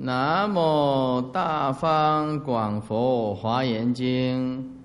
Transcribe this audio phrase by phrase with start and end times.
[0.00, 4.78] 南无大方广佛华严经。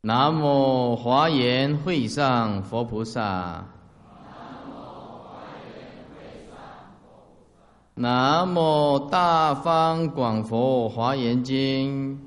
[0.00, 3.62] 南无华严会上佛菩萨。
[7.92, 12.18] 南无大方广佛华严经。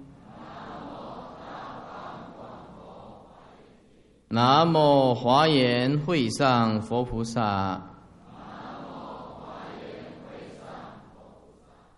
[4.27, 7.94] 南无华严会上佛菩萨。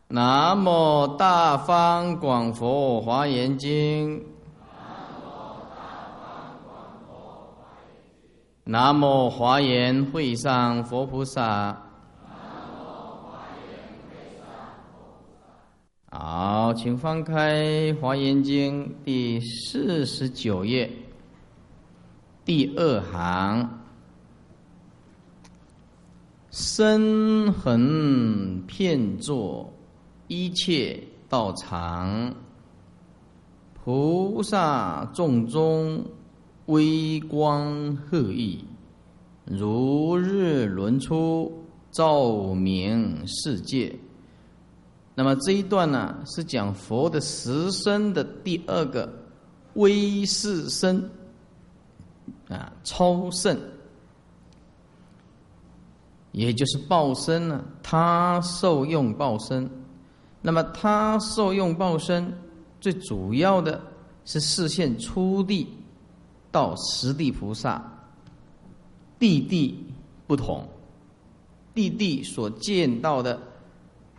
[0.09, 4.23] 南无大方广佛华严经。
[8.63, 11.77] 南无华严会上佛菩萨。
[16.09, 20.89] 好，请翻开《华严经》第四十九页
[22.45, 23.69] 第二行。
[26.49, 29.73] 身横片作。
[30.28, 32.33] 一切道场，
[33.73, 36.03] 菩萨众中
[36.66, 38.59] 微光赫熠，
[39.45, 43.98] 如日轮出，照明世界。
[45.16, 49.09] 那么这一段呢，是讲佛的十身的第二个
[49.75, 51.09] 微世身
[52.50, 53.58] 啊，超胜，
[56.33, 59.70] 也就是报身呢，他受用报身。
[60.48, 62.34] 那么他受用报身，
[62.80, 63.81] 最主要的
[64.23, 65.67] 是视线初地
[66.54, 67.84] 到十地菩萨，
[69.20, 69.78] 地地
[70.26, 70.66] 不同，
[71.76, 73.38] 地地所见到的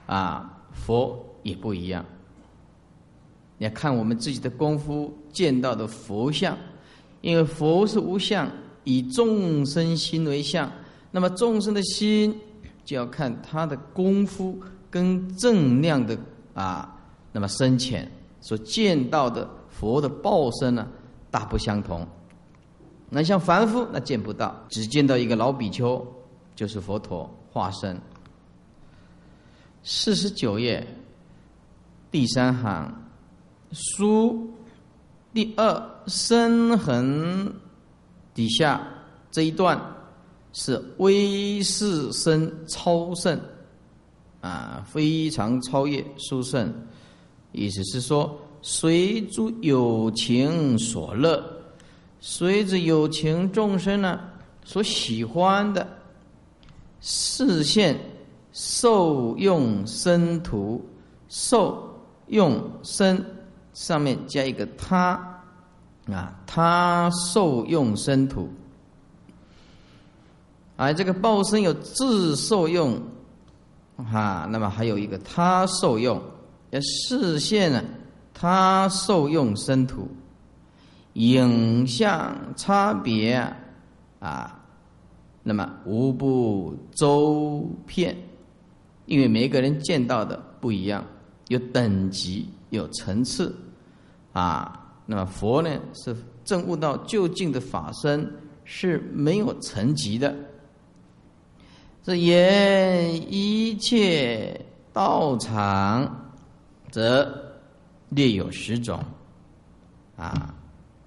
[0.04, 2.04] 啊佛也不一样。
[3.56, 6.54] 你要看我们自己的功夫见到的佛像，
[7.22, 8.46] 因为佛是无相，
[8.84, 10.70] 以众生心为相，
[11.10, 12.38] 那么众生的心
[12.84, 14.60] 就要看他的功夫。
[14.90, 16.16] 跟正量的
[16.54, 16.96] 啊，
[17.32, 20.86] 那么深浅所见到的佛的报身呢，
[21.30, 22.06] 大不相同。
[23.10, 26.06] 那像凡夫那见不到，只见到一个老比丘，
[26.54, 27.98] 就是佛陀化身。
[29.82, 30.86] 四十九页
[32.10, 32.92] 第三行
[33.72, 34.50] 书
[35.32, 37.54] 第二深横
[38.34, 38.86] 底下
[39.30, 39.80] 这一段
[40.52, 43.40] 是威势身超胜。
[44.40, 46.72] 啊，非常超越殊胜，
[47.50, 51.42] 意思是说，随诸有情所乐，
[52.20, 54.20] 随着有情众生呢
[54.64, 55.86] 所喜欢的
[57.00, 57.98] 视线
[58.52, 60.84] 受用身土，
[61.28, 63.24] 受用身
[63.74, 65.42] 上面加一个他
[66.06, 68.48] 啊，他受用身土，
[70.76, 73.00] 而这个报身有自受用。
[74.04, 76.22] 哈，那么还有一个他受用，
[76.70, 77.82] 要视线呢，
[78.32, 80.08] 他受用生土，
[81.14, 83.34] 影像差别
[84.20, 84.60] 啊，
[85.42, 88.16] 那么无不周遍，
[89.06, 91.04] 因为每个人见到的不一样，
[91.48, 93.54] 有等级，有层次
[94.32, 94.84] 啊。
[95.06, 96.14] 那么佛呢，是
[96.44, 98.30] 证悟到究竟的法身，
[98.64, 100.36] 是没有层级的。
[102.08, 104.58] 是言一切
[104.94, 106.32] 道场，
[106.90, 107.30] 则
[108.08, 108.98] 略有十种，
[110.16, 110.54] 啊，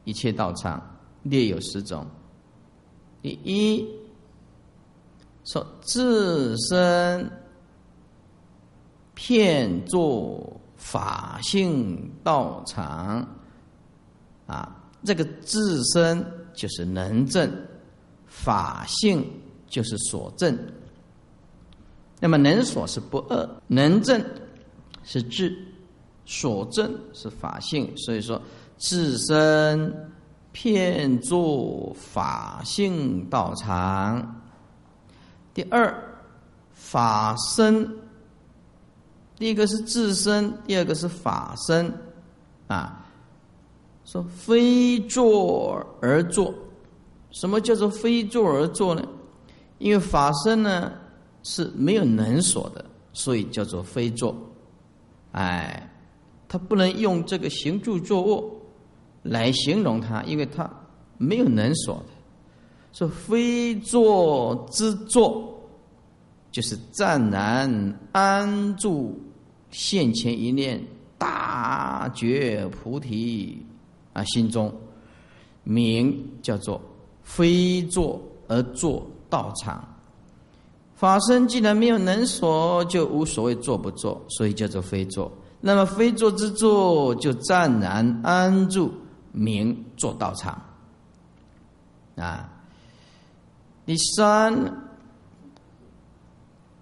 [0.03, 0.79] 一切道场
[1.23, 2.05] 略有十种。
[3.19, 3.83] 第一，
[5.43, 7.27] 说自身
[9.15, 13.27] 骗作法性道场，
[14.45, 16.23] 啊，这个自身
[16.53, 17.51] 就是能证，
[18.27, 19.25] 法性
[19.65, 20.55] 就是所证。
[22.23, 24.23] 那么能所是不二，能正
[25.03, 25.57] 是智，
[26.23, 27.91] 所证是法性。
[27.97, 28.39] 所以说，
[28.77, 29.91] 自身
[30.51, 34.39] 骗作法性道场。
[35.51, 35.91] 第二，
[36.71, 37.91] 法身。
[39.35, 41.91] 第一个是自身，第二个是法身。
[42.67, 43.03] 啊，
[44.05, 46.53] 说非坐而坐，
[47.31, 49.03] 什么叫做非坐而坐呢？
[49.79, 50.93] 因为法身呢。
[51.43, 54.35] 是没有能所的，所以叫做非坐。
[55.31, 55.89] 哎，
[56.47, 58.61] 他不能用这个行住坐卧
[59.23, 60.69] 来形容他，因为他
[61.17, 62.05] 没有能所的。
[62.93, 65.57] 说非坐之坐，
[66.51, 69.17] 就是湛然安住
[69.69, 70.83] 现前一念
[71.17, 73.65] 大觉菩提
[74.11, 74.73] 啊心中，
[75.63, 76.81] 名叫做
[77.23, 79.87] 非坐而坐道场。
[81.01, 85.31] 法身既然没有能所，就无所谓做不做，所以叫做非做。
[85.59, 88.93] 那么非做之做，就暂然安住
[89.31, 90.61] 名做道场。
[92.15, 92.47] 啊，
[93.83, 94.53] 第三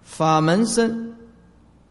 [0.04, 1.16] 法门身，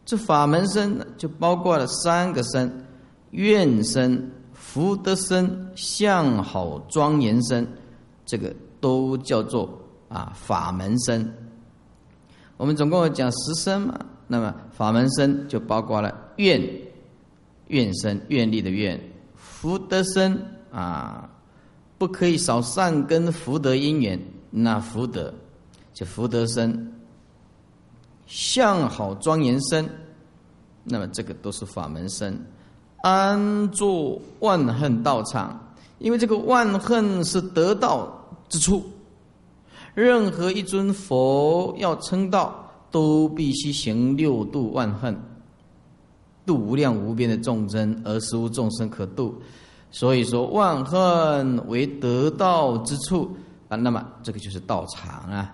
[0.05, 2.85] 这法门身就包括了三个身：
[3.31, 7.67] 愿身、福德身、相好庄严身，
[8.23, 9.67] 这个都叫做
[10.09, 11.48] 啊法门身。
[12.59, 13.97] 我们总共讲十身嘛，
[14.27, 16.61] 那么法门身就包括了愿
[17.67, 18.99] 愿身、愿力的愿、
[19.37, 20.37] 福德身
[20.69, 21.29] 啊，
[21.97, 24.19] 不可以少善根福德因缘，
[24.51, 25.33] 那福德
[25.93, 26.93] 就福德身、
[28.27, 29.89] 相好庄严身，
[30.83, 32.37] 那么这个都是法门身。
[33.03, 35.57] 安坐万恨道场，
[35.99, 38.13] 因为这个万恨是得道
[38.49, 38.83] 之处。
[39.95, 45.19] 任何一尊佛要称道，都必须行六度万恨，
[46.45, 49.41] 度无量无边的众生，而实无众生可度。
[49.91, 53.35] 所以说，万恨为得道之处
[53.67, 55.53] 啊，那么这个就是道场啊。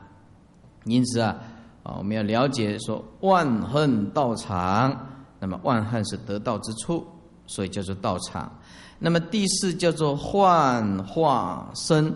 [0.84, 1.36] 因此啊，
[1.84, 4.96] 啊，我们要了解说，万恨道场，
[5.40, 7.06] 那么万恨是得道之处，
[7.48, 8.52] 所以叫做道场。
[9.00, 12.14] 那么第四叫做幻化身。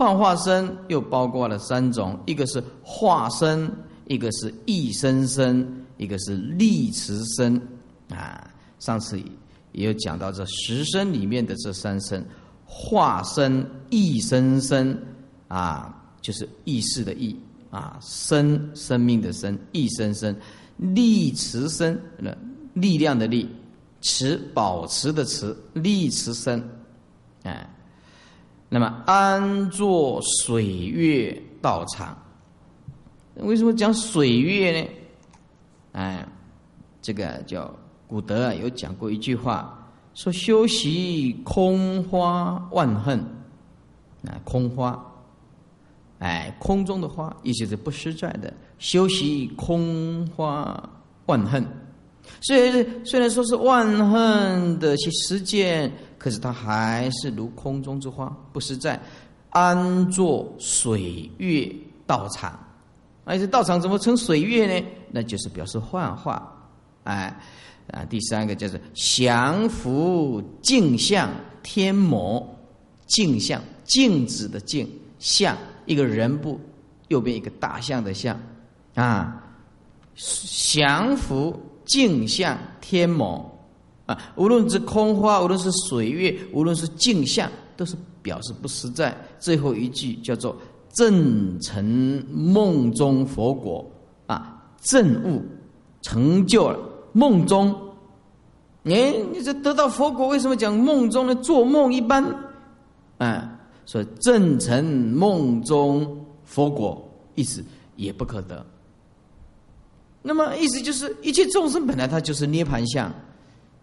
[0.00, 3.70] 幻化身又包括了三种，一个是化身，
[4.06, 7.60] 一个是异身身，一个是力持身。
[8.08, 9.20] 啊，上次
[9.72, 12.24] 也有讲到这十身里面的这三身：
[12.64, 14.98] 化身、异身身，
[15.48, 17.38] 啊，就是意识的意，
[17.68, 20.34] 啊，生生命的生，异身身，
[20.78, 22.00] 力持身，
[22.72, 23.46] 力量的力，
[24.00, 26.66] 持保持的持，力持身，
[27.42, 27.68] 哎。
[28.72, 32.16] 那么安坐水月道场，
[33.34, 34.88] 为什么讲水月呢？
[35.90, 36.24] 哎，
[37.02, 37.68] 这个叫
[38.06, 39.76] 古德啊，有讲过一句话，
[40.14, 43.18] 说修习空花万恨，
[44.24, 45.04] 啊，空花，
[46.20, 50.88] 哎，空中的花，意思是不实在的，修习空花
[51.26, 51.66] 万恨。
[52.40, 55.92] 虽然虽然说是万恨的去实践。
[56.20, 59.00] 可是它还是如空中之花，不实在。
[59.52, 61.68] 安坐水月
[62.06, 62.56] 道场，
[63.24, 64.86] 而且道场怎么称水月呢？
[65.10, 66.56] 那就是表示幻化。
[67.02, 67.36] 哎，
[67.90, 71.28] 啊，第三个就是降伏镜像
[71.64, 72.48] 天魔，
[73.06, 74.88] 镜像镜子的镜
[75.18, 76.60] 像，一个人部
[77.08, 78.40] 右边一个大象的象，
[78.94, 79.42] 啊，
[80.14, 83.49] 降伏镜像天魔。
[84.10, 89.16] 啊无论是空花，无论是水月，无论是镜像，都是表示不实在。
[89.38, 90.56] 最后一句叫做
[90.92, 91.84] “正成
[92.28, 93.88] 梦中佛果”，
[94.26, 95.40] 啊，正悟
[96.02, 96.78] 成就了
[97.12, 97.72] 梦中。
[98.82, 101.34] 哎，你这得到佛果，为什么讲梦中呢？
[101.36, 102.24] 做梦一般，
[103.18, 107.00] 啊，所以正成梦中佛果，
[107.36, 107.62] 意思
[107.94, 108.66] 也不可得。
[110.22, 113.08] 那么意思就是，一切众生本来它就是涅盘相。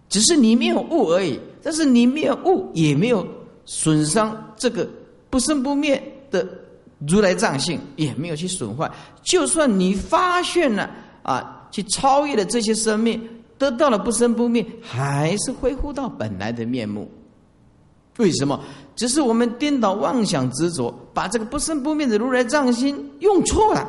[0.10, 3.28] 只是你没有悟而已，但是你没有悟，也没有
[3.66, 4.88] 损伤这个
[5.30, 6.02] 不生不灭
[6.32, 6.48] 的
[7.08, 8.90] 如来藏性，也没有去损坏。
[9.22, 10.90] 就算你发现了
[11.24, 13.22] 啊，去超越了这些生命，
[13.58, 17.10] 得到了不生不灭，还是恢复到本来的面目。
[18.18, 18.60] 为什么？
[18.96, 23.88] 只是我们颠倒妄想执着，把这个不生不灭的如来藏心用错了。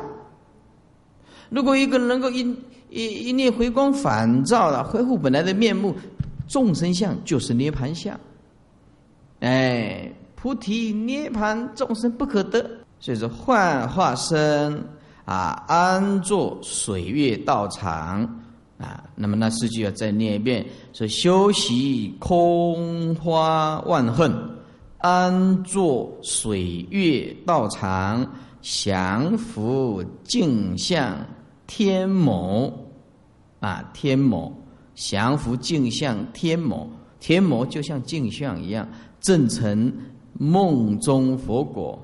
[1.49, 2.55] 如果一个能够因
[2.89, 5.95] 一一念回光返照了，恢复本来的面目，
[6.47, 8.19] 众生相就是涅盘相。
[9.41, 12.59] 哎，菩提涅盘众生不可得，
[12.99, 14.83] 所以说幻化身
[15.25, 18.21] 啊，安坐水月道场
[18.77, 19.03] 啊。
[19.15, 24.33] 那么那四句要再念一遍：说修习空花万恨，
[24.97, 28.25] 安坐水月道场，
[28.61, 31.15] 降伏镜像。
[31.69, 32.73] 天魔
[33.59, 34.51] 啊，天魔
[34.95, 38.89] 降伏镜像，天魔天魔就像镜像一样，
[39.21, 39.93] 正成
[40.33, 42.03] 梦中佛果。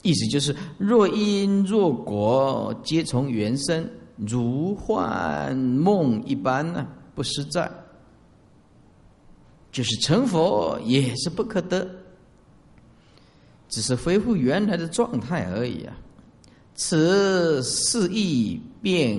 [0.00, 7.70] 意思就是，若因若果，皆从缘生，如幻梦一般呢，不实在。
[9.70, 11.86] 就是成佛也是不可得，
[13.68, 15.94] 只是恢复原来的状态而已啊。
[16.74, 19.18] 此事意变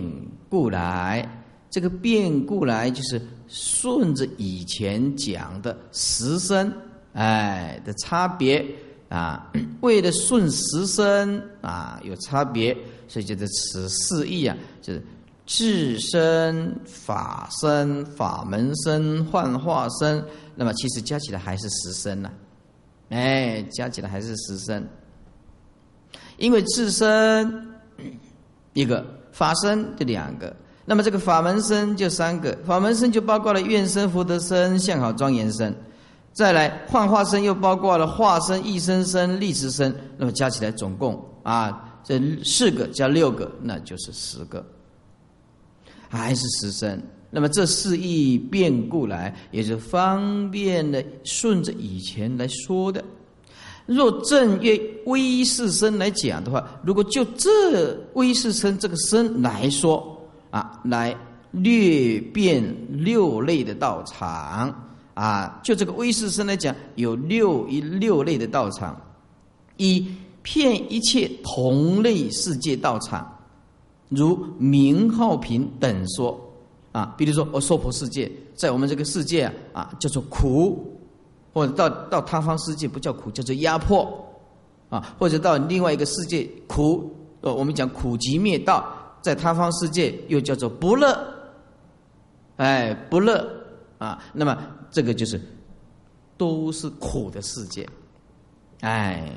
[0.50, 1.27] 故来，
[1.70, 6.72] 这个变故来就是顺着以前讲的十身
[7.13, 8.63] 哎的差别
[9.10, 9.51] 啊，
[9.82, 12.75] 为了顺十身啊有差别，
[13.08, 15.01] 所以就是此四义啊，就是
[15.46, 20.24] 智身、法身、法门身、幻化身。
[20.55, 22.32] 那么其实加起来还是十身呐，
[23.10, 24.88] 哎，加起来还是十身。
[26.38, 27.67] 因为自身
[28.74, 35.75] 一个法身就两个，那么这个法门身就三个，法门身就包括了愿身、福德身、相好庄严身。
[36.31, 44.65] 再来幻化身又包括了化身、异身身、立时身，那么加起来总共啊，这四个加六个，那就是十个，
[46.09, 46.99] 还是十身。
[47.29, 53.03] 那么这四义变故来，也是方便的顺着以前来说的。
[53.85, 60.17] 若正月微世身来讲的话，如果就这微世身这个身来说
[60.51, 61.15] 啊，来
[61.51, 64.73] 略变六类的道场。
[65.15, 68.99] 啊，就这个威势身来讲，有六一六类的道场，
[69.77, 70.07] 以
[70.41, 73.31] 骗一切同类世界道场，
[74.09, 76.35] 如名号品等说
[76.91, 80.92] 啊，比如说我娑婆世界，在我们这个世界啊叫做苦，
[81.53, 84.05] 或者到到他方世界不叫苦，叫做压迫
[84.89, 87.10] 啊，或者到另外一个世界苦，
[87.41, 88.86] 呃，我们讲苦集灭道，
[89.22, 91.17] 在他方世界又叫做不乐，
[92.57, 93.48] 哎，不乐
[94.00, 94.57] 啊，那么。
[94.95, 95.41] 这个就是
[96.38, 97.83] 都是苦的世界，
[98.81, 99.27] 哎，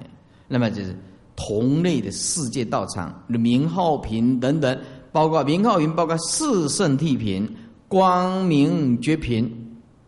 [0.46, 0.94] 那么就是
[1.35, 4.78] 同类的世界道场，名号品等等，
[5.12, 7.50] 包括名号云，包括四圣地品、
[7.88, 9.50] 光明绝品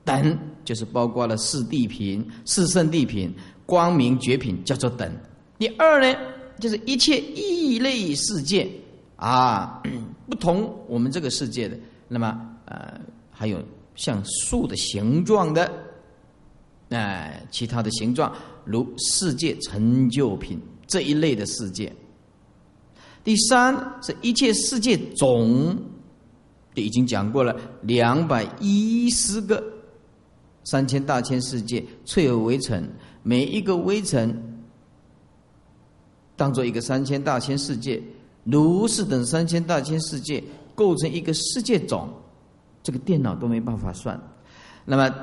[0.05, 0.39] 等，
[0.69, 3.33] 就是包括了四地品、四圣地品、
[3.65, 5.11] 光明绝品，叫做等。
[5.59, 6.15] 第二呢，
[6.61, 8.69] 就是一切异类世界
[9.17, 9.83] 啊，
[10.29, 13.59] 不同我们这个世界的，那么呃，还有。
[13.97, 15.69] 像树的形状的，
[16.91, 18.33] 哎，其他的形状，
[18.65, 20.57] 如世界成就品
[20.87, 21.93] 这一类的世界。
[23.25, 25.77] 第三是一切世界总，
[26.77, 29.61] 已经讲过了，两百一十个
[30.71, 32.87] 三千大千世界翠而围城，
[33.23, 34.37] 每一个围城
[36.37, 38.03] 当做一个三千大千世界，
[38.45, 40.43] 如是等三千大千世界
[40.75, 42.09] 构成一个世界种。
[42.83, 44.19] 这个电脑都没办法算，
[44.85, 45.15] 那么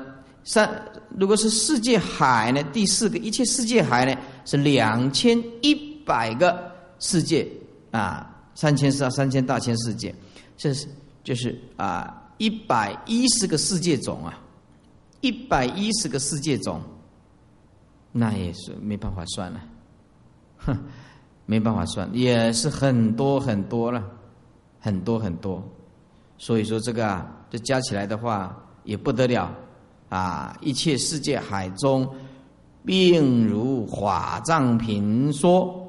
[0.44, 0.70] 三
[1.18, 2.62] 如果是世界海呢？
[2.72, 5.74] 第四个一切世界海呢是两千一
[6.04, 7.48] 百个世界
[7.90, 10.14] 啊，三千四三千大千世界，
[10.56, 10.86] 这是
[11.24, 14.38] 就是啊一百一十个世界种啊，
[15.26, 16.80] 一百一十个世界种，
[18.12, 19.60] 那也是没办法算了，
[20.58, 20.78] 哼，
[21.46, 24.04] 没办法算，也是很多很多了，
[24.78, 25.60] 很多很多，
[26.38, 27.32] 所以说这个啊。
[27.48, 29.48] 这加起来的话也不得了
[30.08, 30.58] 啊！
[30.60, 32.04] 一切世界海中，
[32.84, 35.88] 并如法藏品说。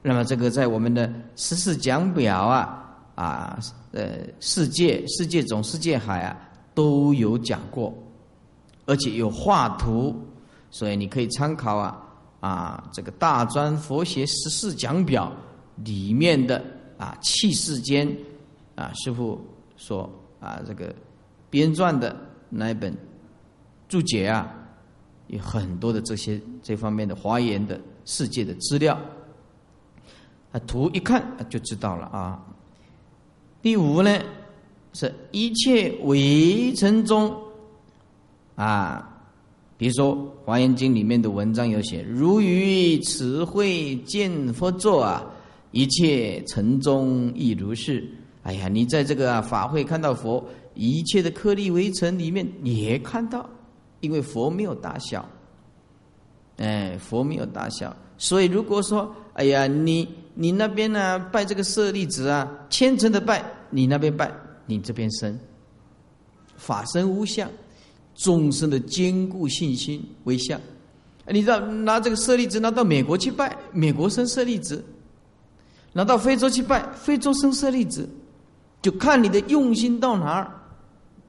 [0.00, 3.58] 那么这个在我们的十四讲表啊啊
[3.92, 6.34] 呃世界世界总世界海啊
[6.74, 7.94] 都有讲过，
[8.86, 10.16] 而且有画图，
[10.70, 12.02] 所以你可以参考啊
[12.40, 15.30] 啊这个大专佛学十四讲表
[15.84, 16.64] 里面的
[16.96, 18.10] 啊气世间
[18.74, 19.38] 啊师傅
[19.76, 20.10] 说。
[20.38, 20.94] 啊，这个
[21.48, 22.14] 编撰的
[22.50, 22.94] 那一本
[23.88, 24.46] 注解啊，
[25.28, 28.96] 有很多的这些这方面的华严的世界的资料，
[30.52, 32.40] 啊，图一看就知道了啊。
[33.62, 34.20] 第五呢，
[34.92, 37.34] 是一切围城中
[38.56, 39.08] 啊，
[39.78, 45.24] 比如说《华严经》里面的文章有写，如于慈会见佛座啊，
[45.70, 48.04] 一切尘中亦如是。
[48.42, 50.44] 哎呀，你在这个法会看到佛，
[50.74, 53.48] 一切的颗粒微尘里面也看到，
[53.98, 55.28] 因为佛没有大小，
[56.58, 64.30] 哎，佛没有大小，所以如果说，哎呀，你你那边呢拜这个舍利子啊，虔诚的拜，你那边拜，
[64.64, 65.36] 你这边生，
[66.56, 67.50] 法身无相，
[68.16, 70.60] 众生的坚固信心为相，
[71.28, 74.84] 你知道拿这个舍利子拿到美国去拜，美国生舍利子，
[75.92, 78.08] 拿到非洲去拜，非洲生舍利子。
[78.82, 80.52] 就看你的用心到哪儿，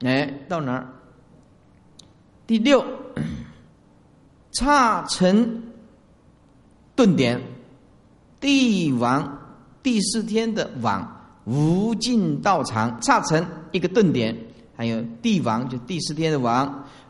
[0.00, 0.86] 哎，到哪儿。
[2.46, 2.84] 第六，
[4.52, 5.62] 差成
[6.94, 7.42] 顿点，
[8.38, 9.38] 帝王
[9.82, 11.06] 第四天的王
[11.46, 14.36] 无尽道场，差成一个顿点，
[14.78, 16.64] 还有帝王就第四天的王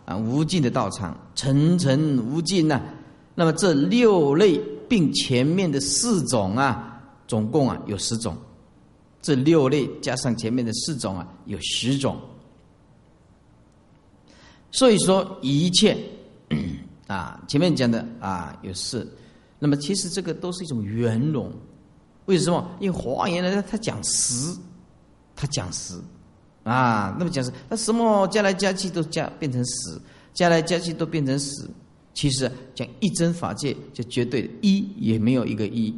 [0.06, 2.80] 啊，无尽的道场，层层无尽呐。
[3.34, 4.58] 那么这六类
[4.88, 8.34] 并前面的四种啊，总共啊有十种。
[9.20, 12.18] 这六类加上前面的四种啊，有十种。
[14.70, 15.94] 所以说一切
[17.06, 19.06] 啊，前面讲的啊有四，
[19.58, 21.52] 那么其实这个都是一种圆融
[22.24, 22.66] 为什么？
[22.80, 24.56] 因为华严呢，他讲实，
[25.36, 26.00] 他讲实
[26.68, 27.16] 啊。
[27.18, 29.98] 那么讲是，他什么加来加去都加变成实，
[30.34, 31.68] 加来加去都变成实。
[32.14, 35.94] 其实讲一真法界就绝对一也没有一个一。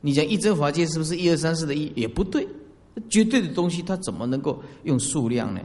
[0.00, 1.92] 你讲一真法界是不是一二三四的一？
[1.94, 2.46] 也不对，
[3.08, 5.60] 绝对的东西它怎么能够用数量呢？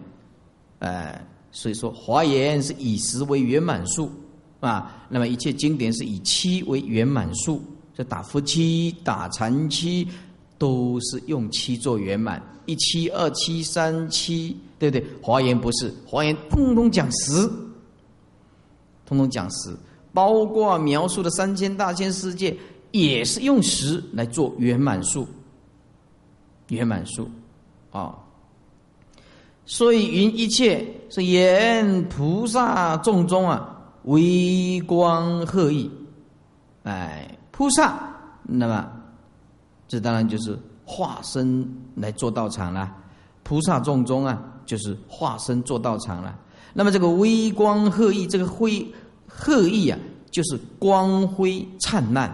[0.80, 4.12] 哎，所以说华严是以十为圆满数
[4.60, 5.06] 啊。
[5.10, 7.62] 那么一切经典是以七为圆满数。
[7.96, 10.08] 这打夫妻、打禅七，
[10.60, 15.08] 都是用七做圆满，一七、二七、三七，对不对？
[15.22, 17.50] 华严不是，华严通通讲十，
[19.08, 19.76] 通通讲十，
[20.14, 22.56] 包括描述的三千大千世界，
[22.92, 25.26] 也是用十来做圆满数，
[26.68, 27.28] 圆满数，
[27.92, 28.16] 啊。
[29.66, 35.90] 所以云一切是言菩萨众中啊，微光鹤意，
[36.84, 37.36] 哎。
[37.52, 38.00] 菩萨，
[38.44, 38.90] 那么
[39.90, 42.96] 这当然就是化身来做道场了。
[43.44, 46.40] 菩萨众中啊，就是化身做道场了。
[46.74, 48.88] 那么这个微光赫义，这个辉
[49.28, 52.30] 赫义啊，就是光辉灿烂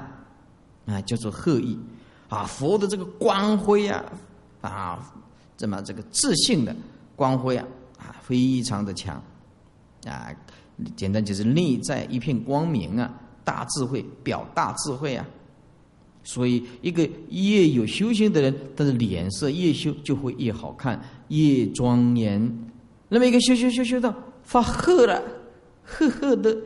[0.85, 1.79] 啊，叫做赫义
[2.27, 2.43] 啊。
[2.43, 4.03] 佛的这个光辉啊，
[4.61, 5.13] 啊，
[5.55, 6.75] 这么这个自信的
[7.15, 7.65] 光辉啊，
[7.97, 9.15] 啊，非常的强
[10.05, 10.29] 啊。
[10.97, 13.09] 简单就是内在一片光明啊。
[13.45, 15.23] 大智慧表大智慧啊，
[16.25, 22.41] 所以一个越有修行的人，他的脸色越修就会越好看，越庄严。
[23.07, 24.13] 那么一个修修修修到
[24.43, 25.21] 发褐了，
[25.83, 26.57] 褐褐的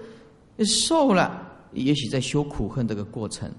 [0.66, 3.52] 瘦了，也许在修苦恨这个过程，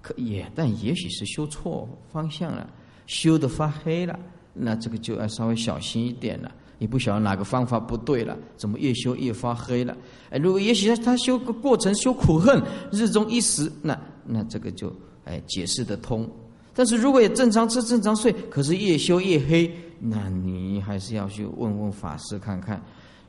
[0.00, 2.68] 可也但也许是修错方向了，
[3.06, 4.18] 修的发黑了，
[4.54, 6.50] 那这个就要稍微小心一点了。
[6.78, 9.96] 你不晓得哪个方法不对了，怎么越修越发黑了？
[10.30, 12.60] 哎，如果也许他修个过程修苦恨，
[12.90, 14.92] 日中一时，那那这个就
[15.24, 16.28] 哎解释得通。
[16.74, 22.82] 但是如果也正常吃正常睡，可是越修越黑，那你还是要去问问法师看看，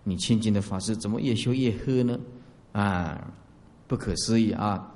[0.04, 2.20] 你亲近的法师怎么越修越黑呢？
[2.72, 3.32] 啊，
[3.88, 4.92] 不可思议啊！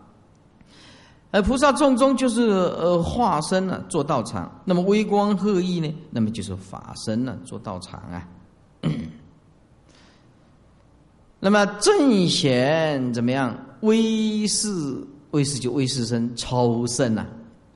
[1.31, 5.93] 而菩萨众中就是呃化身了做道场，那么微光赫义呢？
[6.09, 8.27] 那么就是法身了做道场啊。
[11.39, 13.55] 那么正贤怎么样？
[13.81, 14.67] 威势
[15.31, 17.25] 威势就威势身超胜呐！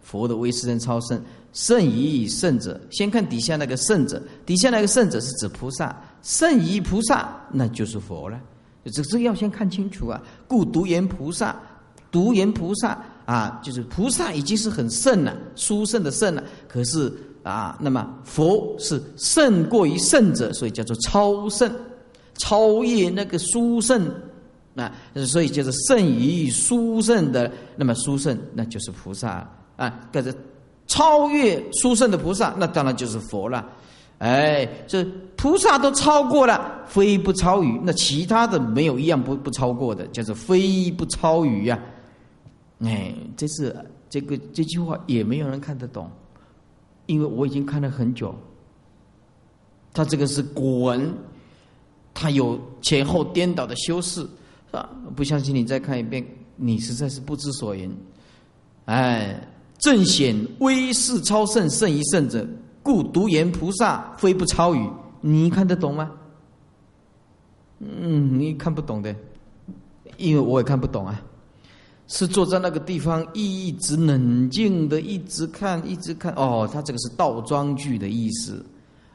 [0.02, 1.22] 佛的威势身超胜，
[1.54, 2.80] 胜于圣者。
[2.92, 8.40] 先看底下那个圣者，底下那个圣者是指菩萨，胜于菩萨那就是佛了。
[8.86, 10.22] 这这要先看清楚啊！
[10.48, 11.56] 故独言菩萨，
[12.12, 16.44] 独言菩萨啊，就是菩萨已经是很圣了，殊胜的胜了。
[16.68, 17.12] 可是。
[17.44, 21.70] 啊，那么佛是胜过于圣者，所以叫做超胜，
[22.38, 24.10] 超越那个殊胜
[24.74, 24.92] 那，
[25.26, 27.52] 所以就是胜于殊胜的。
[27.76, 30.34] 那么殊胜那就是菩萨啊，跟着
[30.88, 33.68] 超越殊胜的菩萨，那当然就是佛了。
[34.20, 35.04] 哎，这
[35.36, 41.80] 菩萨都超过了，非不超于，那其他的没有一样不不超过的，叫做非不超于呀。
[42.80, 43.76] 哎，这是
[44.10, 46.10] 这个这句话也没有人看得懂。
[47.06, 48.34] 因为我已经看了很久，
[49.94, 51.14] 他这个是古文，
[52.14, 54.26] 他有前后颠倒的修饰，
[54.78, 54.90] 啊？
[55.16, 57.92] 不相信你再看一遍，你实在是不知所云。
[58.86, 59.40] 哎，
[59.78, 62.48] 正显威势超胜，胜于圣者，
[62.82, 64.90] 故独言菩萨非不超于。
[65.22, 66.12] 你看得懂吗？
[67.80, 69.16] 嗯，你看不懂的，
[70.18, 71.22] 因为我也看不懂啊。
[72.08, 76.34] 是坐在那个地方，一直冷静的，一直看，一直看。
[76.34, 78.64] 哦，他这个是倒装句的意思，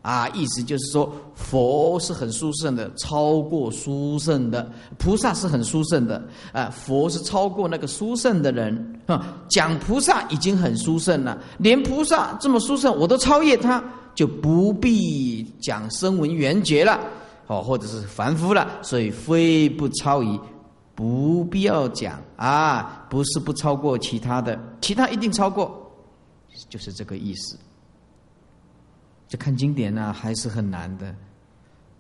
[0.03, 4.65] 啊，意思就是说，佛是很殊胜的，超过殊胜的；
[4.99, 9.01] 菩萨是很殊胜的，啊，佛是超过那个殊胜的人。
[9.07, 13.83] 啊，讲菩萨已经很殊胜了，连菩萨这么殊胜，我都超越他，
[14.15, 17.01] 就不必讲声闻缘觉了，
[17.47, 20.39] 哦，或者是凡夫了，所以非不超于。
[20.95, 25.89] 不必要讲啊，不是不超过其他的，其他一定超过，
[26.69, 27.57] 就是这个意思。
[29.29, 31.15] 这看经典呢，还是很难的。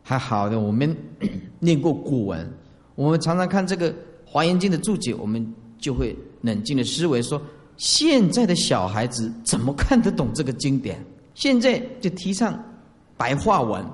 [0.03, 0.97] 还好的，我们
[1.61, 2.51] 念过古文，
[2.95, 3.93] 我们常常看这个
[4.25, 7.41] 《华严经》的注解，我们就会冷静的思维说：
[7.77, 11.05] 现在的小孩子怎么看得懂这个经典？
[11.35, 12.59] 现在就提倡
[13.17, 13.85] 白话文，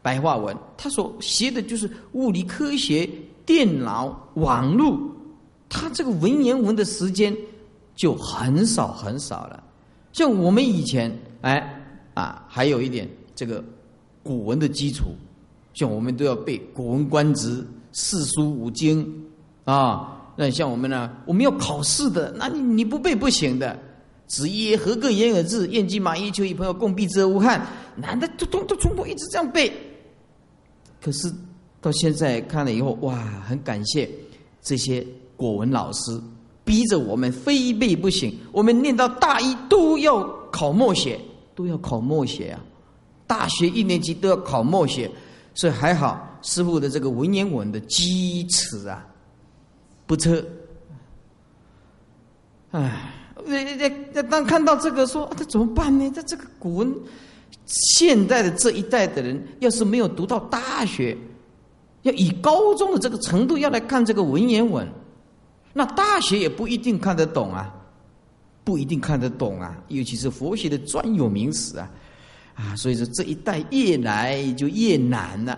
[0.00, 3.08] 白话文，他所学的就是物理科学。
[3.44, 4.98] 电脑、网络，
[5.68, 7.32] 他这个文言文的时间
[7.94, 9.62] 就很少很少了。
[10.12, 11.80] 像我们以前，哎
[12.16, 13.62] 啊，还有一点这个
[14.22, 15.14] 古文的基础，
[15.74, 17.60] 像我们都要背《古文观止》
[17.92, 19.06] 四书五经
[19.64, 20.14] 啊。
[20.34, 23.78] 那像我们呢，我们要考试的，那你你不背不行的。
[24.26, 25.68] 子曰：“何个言而至？
[25.68, 29.72] 燕居马衣，求与朋友共避之而无憾。”男的都都都从头一直这样背。
[31.00, 31.32] 可是
[31.80, 34.10] 到现在看了以后，哇，很感谢
[34.60, 36.20] 这些国文老师
[36.64, 38.36] 逼着我们非背不行。
[38.50, 41.20] 我们念到大一都要考默写，
[41.56, 42.60] 都要考默写啊！
[43.26, 45.10] 大学一年级都要考默写，
[45.54, 49.04] 所以还好师傅的这个文言文的基础啊
[50.06, 50.32] 不错。
[52.70, 53.12] 唉。
[53.48, 56.10] 那那那当看到这个说，这怎么办呢？
[56.12, 56.92] 这这个古文，
[57.64, 61.16] 现代的这一代的人，要是没有读到大学，
[62.02, 64.84] 要以高中的这个程度要来看这个文言文，
[65.72, 67.72] 那大学也不一定看得懂啊，
[68.66, 71.88] 不一定看得懂啊，尤其是佛学的专有名词啊，
[72.56, 75.56] 啊，所以说这一代越来就越难了。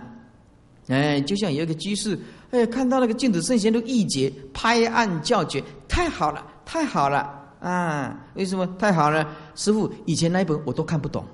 [0.89, 2.19] 哎，就像有一个居士，
[2.51, 7.35] 哎，看到那个净土圣贤都一解，拍案叫绝，太好了，太好了。
[7.61, 9.27] 啊，为什么太好了？
[9.55, 11.25] 师傅以前那一本我都看不懂，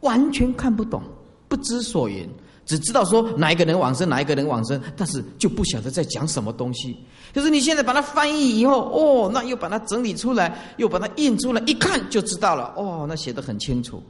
[0.00, 1.00] 完全看不懂，
[1.46, 2.28] 不知所云，
[2.66, 6.96] 只知道说哪一个人往生，哪一个人往生，但是就不晓得在讲什么东西。
[7.32, 12.72] 可是你现在把它翻译以后，哦，那又把它整理出来，又把它印出来，一看就知道了。
[12.76, 14.02] 哦，那写的很清楚。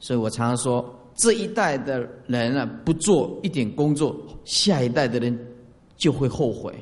[0.00, 0.84] 所以我常常说，
[1.14, 5.38] 这一代的人啊，不做一点工作，下一代的人
[5.96, 6.74] 就会后悔。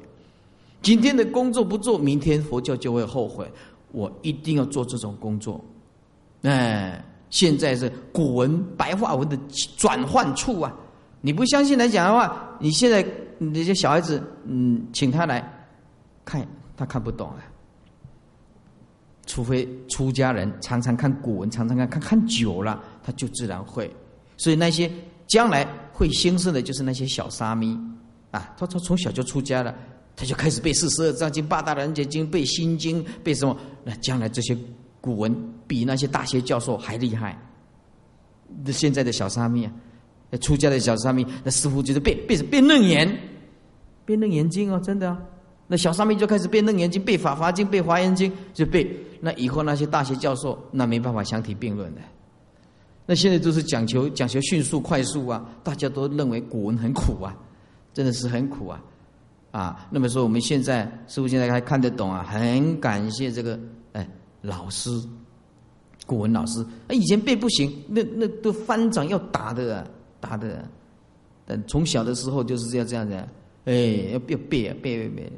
[0.80, 3.50] 今天的工作不做，明天佛教就会后悔。
[3.92, 5.62] 我一定要做这种工作。
[6.42, 9.38] 哎，现在是古文白话文的
[9.76, 10.74] 转换处啊！
[11.22, 13.02] 你不相信来讲的话，你现在
[13.38, 15.42] 那些小孩子，嗯，请他来
[16.24, 17.40] 看，他看不懂啊。
[19.24, 23.90] 除非出家人常常看古文，常常看看看久了，他就自然会。
[24.36, 24.90] 所以那些
[25.26, 27.78] 将来会兴盛的，就是那些小沙弥
[28.30, 29.74] 啊，他他从小就出家了。
[30.14, 33.56] 他就开始背四十二章经、八大人觉经、背心经、背什么？
[33.82, 34.54] 那将来这些
[35.00, 35.34] 古文
[35.66, 37.36] 比那些大学教授还厉害。
[38.62, 39.72] 那现在的小沙弥啊，
[40.38, 43.08] 出家的小沙弥，那师傅就是背背背楞严，
[44.04, 45.18] 背楞严经哦，真的啊。
[45.68, 48.94] 那小沙弥就开始背楞严经、背法华经、背华严经，就背。
[49.20, 52.00] 那以后那些大学教授，那没办法相提并论的。
[53.06, 57.34] 那现在都是讲求讲求迅速快速啊，大家都认为古文很苦啊，
[57.94, 58.82] 真的是很苦啊。
[59.50, 63.58] 啊，那么说我们现在师傅现在还看得懂啊，很感谢这个
[63.92, 64.06] 哎
[64.40, 64.90] 老师，
[66.06, 66.60] 古文老师。
[66.62, 69.88] 啊，以前背不行，那那都翻掌要打的，
[70.22, 70.64] 打的。
[71.44, 73.14] 但从小的时候就是这样这样子，
[73.64, 75.32] 哎，要要背啊背背背，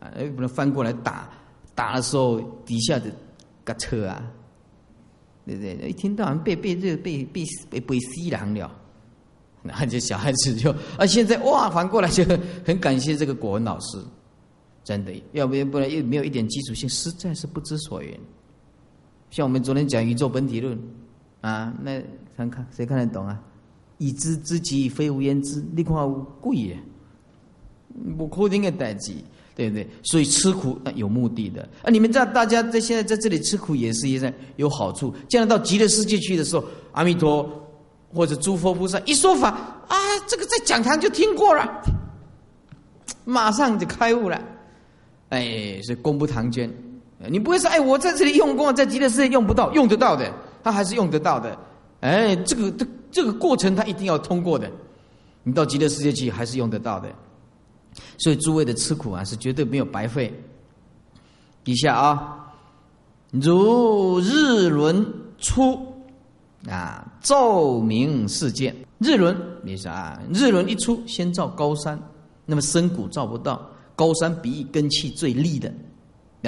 [0.00, 1.30] 哎不能翻过来打，
[1.74, 3.06] 打的时候底下的
[3.62, 4.30] 嘎车啊，
[5.46, 5.88] 对不对？
[5.88, 8.80] 一听到人背背这背背背背西凉了。
[9.62, 12.22] 然后这小孩子就啊，现在哇，反过来就
[12.66, 13.98] 很感谢这个国文老师，
[14.82, 18.12] 真的，要不然不然又没有一点基础性，实在是不知所云。
[19.30, 20.78] 像我们昨天讲宇宙本体论
[21.40, 22.02] 啊，那
[22.36, 23.40] 看看谁看得懂啊？
[23.98, 25.94] 已知之己，非无言之，你看
[26.40, 26.78] 贵耶，
[28.16, 29.12] 不可能的代志，
[29.54, 29.88] 对不对？
[30.02, 31.90] 所以吃苦有目的的啊！
[31.90, 37.60] 你们在大家在现在在这里吃苦也是一样有好处，将来到极乐世界去的时候，阿弥陀。
[38.16, 39.48] 或者诸佛菩萨一说法
[39.88, 39.96] 啊，
[40.28, 41.82] 这个在讲堂就听过了，
[43.24, 44.40] 马上就开悟了，
[45.30, 46.72] 哎，是功不唐捐。
[47.28, 51.58] 你不会说，哎，我在这里用功，在极乐世界用不到，用得到的，他还是用得到的。
[52.02, 54.70] 哎，这个这这个过程他一定要通过的，
[55.42, 57.08] 你到极乐世界去还是用得到的。
[58.18, 60.30] 所以诸位的吃苦啊，是绝对没有白费。
[61.62, 62.52] 底下啊，
[63.30, 65.06] 如日轮
[65.38, 65.78] 出。
[66.66, 72.02] 啊，照明世界，日轮你说啊，日轮一出，先照高山，
[72.46, 75.70] 那么深谷照不到，高山比一根气最利的。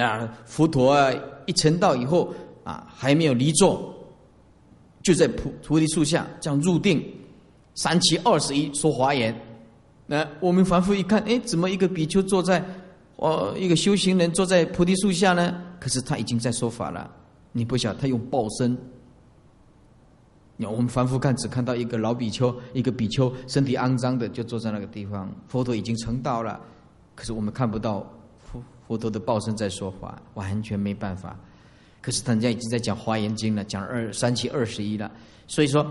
[0.03, 1.13] 啊，佛陀啊，
[1.45, 2.33] 一成道以后
[2.65, 3.95] 啊，还没有离座，
[5.07, 7.01] 就在菩菩提树下这样入定，
[7.77, 9.33] 三七二十一说华严。
[10.05, 12.61] 那我们凡夫一看，哎，怎么一个比丘坐在，
[13.15, 15.63] 哦，一个修行人坐在菩提树下呢？
[15.79, 17.09] 可是他已经在说法了，
[17.53, 18.77] 你不晓他用报身。
[20.59, 25.33] 我们凡夫看，只看到一个老比丘，一个比丘身体肮脏的，就坐在那个地方。
[25.47, 26.61] 佛陀已经成道了，
[27.15, 28.05] 可是我们看不到
[28.41, 31.39] 佛佛陀的报身在说法，完全没办法。
[32.07, 35.11] 可是人家已经在讲华严经了，讲二三七二十一了。
[35.49, 35.85] 所以说，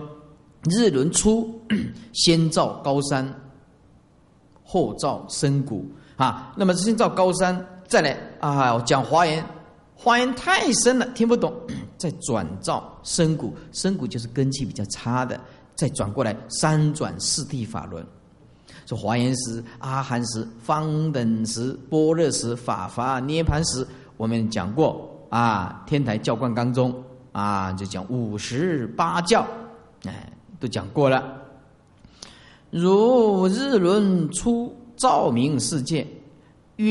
[0.63, 1.61] 日轮出，
[2.15, 3.29] 先照高山，
[4.63, 6.53] 后照深谷啊。
[6.55, 9.45] 那么先照高山，再来啊讲华严。
[9.93, 11.53] 华严太深了，听不懂。
[11.99, 15.37] 再转照深谷，深谷就是根气比较差的，
[15.75, 18.01] 再转过来三转四地法轮。
[18.85, 26.93] 说华严时、阿含时、方等时、般若时、法华涅盘时，我们讲过啊，天台教观当中
[27.31, 29.45] 啊，就讲五十八教，
[30.05, 31.41] 哎，都讲过了。
[32.71, 36.05] 如日轮出照明世界，
[36.77, 36.87] 曰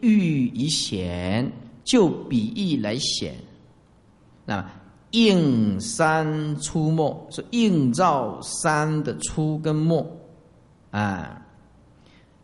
[0.00, 1.50] 欲以显，
[1.84, 3.34] 就比喻来显。
[4.44, 4.66] 那么
[5.12, 10.04] 应山出没，是映照山的出跟没
[10.90, 11.40] 啊。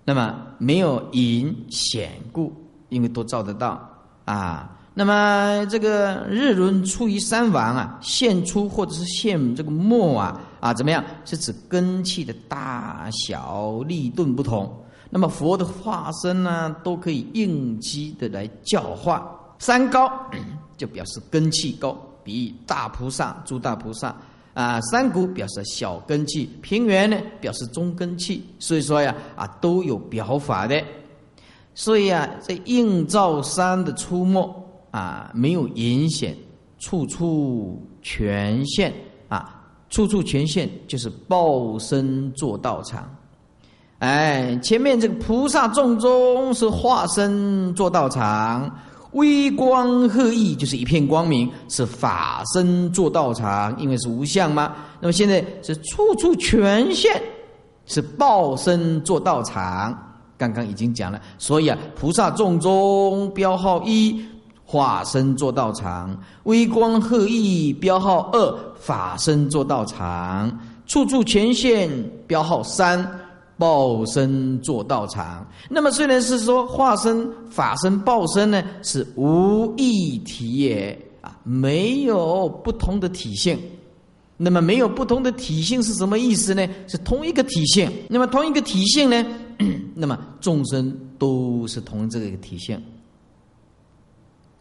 [0.04, 2.52] 那么没有隐显故，
[2.88, 3.88] 因为都照得到
[4.24, 4.76] 啊。
[4.92, 11.02] 那么这个日轮出于三王啊，现出或者是现这个末啊啊，怎么样？
[11.24, 14.70] 是指根气的大小力顿不同。
[15.08, 19.30] 那么佛的化身呢，都可以应机的来教化。
[19.60, 20.10] 三高
[20.76, 24.14] 就表示根气高，比大菩萨、诸大菩萨
[24.54, 24.80] 啊。
[24.90, 28.44] 山谷表示小根气，平原呢表示中根气。
[28.58, 30.82] 所以说呀啊，都有表法的。
[31.74, 34.59] 所以啊，在应照山的出没。
[34.90, 36.36] 啊，没有隐显，
[36.78, 38.92] 处处全现
[39.28, 43.08] 啊，处处全现就是报身做道场。
[43.98, 48.74] 哎，前面这个菩萨众中是化身做道场，
[49.12, 54.74] 微光赫义就是一片光明，是法身做道场，因为是无相嘛。
[55.00, 57.22] 那么现在是处处全现，
[57.84, 59.96] 是报身做道场。
[60.38, 64.24] 刚刚已经讲了，所以啊，菩萨众中标号一。
[64.70, 70.56] 化身做道场，微光赫义标号二；法身做道场，
[70.86, 71.90] 处处全现
[72.28, 73.04] 标号三；
[73.58, 75.44] 报身做道场。
[75.68, 83.58] 那么虽然是说化身、法身、报身呢，是无异体也啊，没有不同的体性。
[84.36, 86.64] 那么没有不同的体性是什么意思呢？
[86.86, 87.90] 是同一个体性。
[88.08, 89.26] 那么同一个体性呢？
[89.96, 92.80] 那么众生都是同这个体性。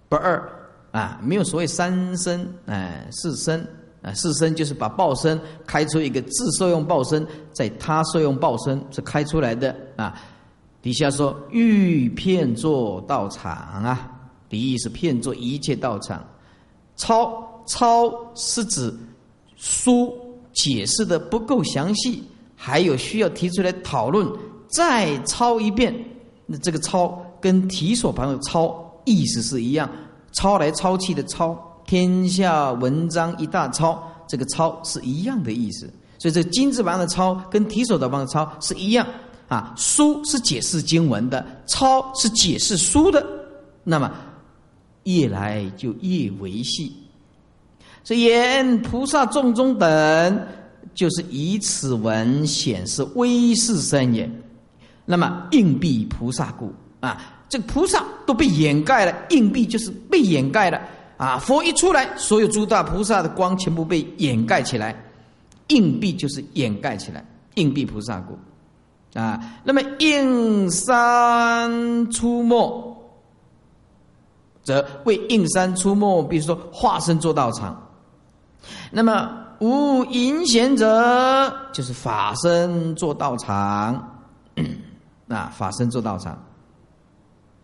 [0.09, 0.43] 不二
[0.91, 3.65] 啊，没有所谓三身哎四身
[4.01, 10.19] 啊四身就是把报身开出一个自受用报身，在他受用报身是开出来的啊。
[10.81, 14.11] 底下说欲骗作道场啊，
[14.47, 16.25] 比喻是骗作一切道场。
[16.95, 18.91] 抄抄是指
[19.55, 20.11] 书
[20.53, 22.23] 解释的不够详细，
[22.55, 24.27] 还有需要提出来讨论，
[24.69, 25.93] 再抄一遍。
[26.45, 28.88] 那这个抄跟提所旁的抄。
[29.09, 29.89] 意思是一样，
[30.31, 35.91] 抄来抄去的抄，天下文章一大抄，这个抄是一样的意思。
[36.17, 39.07] 所以这金字旁的抄跟提手的旁的抄是一样
[39.47, 39.73] 啊。
[39.77, 43.25] 书是解释经文的，抄是解释书的。
[43.83, 44.11] 那么
[45.05, 46.93] 越来就越维系。
[48.03, 50.47] 所以言菩萨众中等，
[50.93, 54.29] 就是以此文显示威势深也。
[55.05, 57.38] 那么硬币菩萨故啊。
[57.49, 60.79] 这个菩萨都被掩盖了，硬币就是被掩盖了
[61.17, 61.37] 啊！
[61.39, 64.95] 佛一出来，所有诸大菩萨的光全部被掩盖起来，
[65.69, 68.37] 硬币就是掩盖起来，硬币菩萨故
[69.19, 69.39] 啊。
[69.63, 72.97] 那么应山出没，
[74.63, 77.89] 则为应山出没，比如说化身做道场。
[78.91, 79.27] 那么
[79.59, 84.21] 无隐显者，就是法身做道场，
[85.27, 86.37] 啊，法身做道场。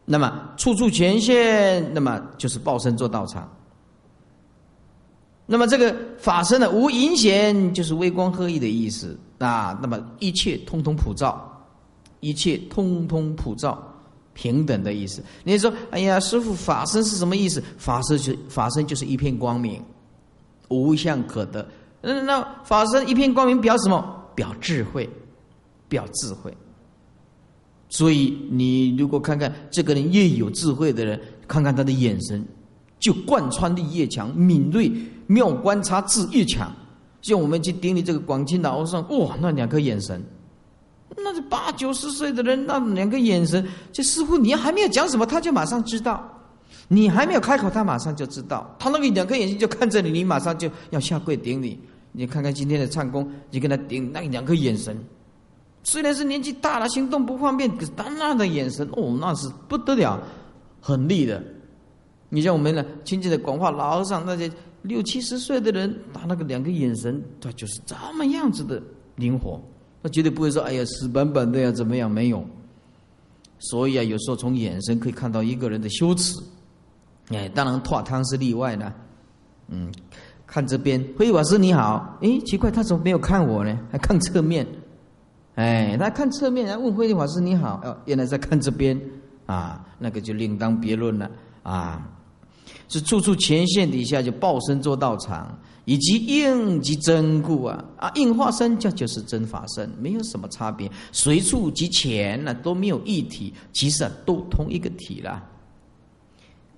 [0.05, 3.51] 那么处处全现，那么就是报身做道场。
[5.47, 9.77] 那么这个法身呢，无隐显，就是微光合一的意思啊。
[9.81, 11.67] 那么一切通通普照，
[12.19, 13.81] 一切通通普照，
[14.33, 15.23] 平等的意思。
[15.43, 17.63] 你说，哎呀，师傅，法身是什么意思？
[17.77, 19.83] 法身就法身就是一片光明，
[20.69, 21.67] 无相可得。
[22.01, 24.23] 那，那法身一片光明表什么？
[24.33, 25.09] 表智慧，
[25.87, 26.51] 表智慧。
[27.95, 32.45] 所以，你如果看看这个人越有智慧的人，看看他的眼神，
[32.99, 34.91] 就贯穿力越强，敏锐、
[35.27, 36.69] 妙观察智越强。
[37.21, 40.21] 像我们去顶礼这个广清老和尚，哇，那两颗眼神，
[41.15, 46.19] 那是八九十岁的人，那两个眼神，这似乎你还没有讲什么，他就马上知道；
[46.89, 48.75] 你还没有开口，他马上就知道。
[48.77, 51.79] 他那个两颗眼睛就看着你，你马上就要下跪顶礼。
[52.11, 55.01] 你看看今天的唱功，你跟他顶那两颗眼神。
[55.85, 60.19] 虽然是年纪大了，行动不方便，可是他那的眼神哦，那是不得了，
[60.81, 61.41] 很厉的。
[62.29, 68.81] 你像我们呢，亲近的广化老和尚，那些六七十岁的人，他那个两个眼神，他就是这么样子的
[69.15, 69.61] 灵活，
[70.01, 72.43] 他绝对不会说哎呀死板板的呀怎么样没有。
[73.59, 76.35] 所以啊，有时候从眼神可以看到一个人的羞耻。
[77.29, 78.91] 哎，当然拓汤是例外的。
[79.67, 79.91] 嗯，
[80.47, 83.79] 看这边，慧法师你好，哎，奇怪，他怎么没有看我呢？
[83.91, 84.65] 还看侧面。
[85.55, 88.99] 哎，他看侧面，然后问慧律法师你好，哦，原来在看这边，
[89.45, 91.29] 啊，那个就另当别论了
[91.63, 92.09] 啊。
[92.87, 100.89] 是处处前线底下就报身做道场，以及应即真故啊啊，应化身叫就是真法身，没有什么差别。
[101.11, 105.43] 随处即前呢都没有一体，其实啊都同一个体了。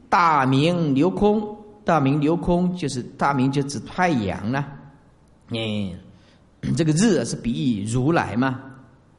[0.07, 4.65] 大明流空，大明流空就是大明就指太阳了。
[5.49, 5.93] 嗯，
[6.77, 8.61] 这个日是比喻如来嘛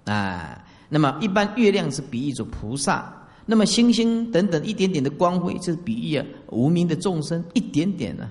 [0.09, 3.15] 啊，那么一般月亮是比喻作菩萨。
[3.51, 8.29] 那么星星等等一点点的光辉，这是比喻啊无名的众生一点点呢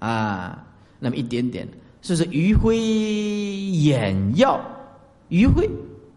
[0.00, 0.64] 啊，
[0.98, 1.68] 那么一点点，
[2.02, 4.60] 所以说余晖眼耀，
[5.28, 5.70] 余晖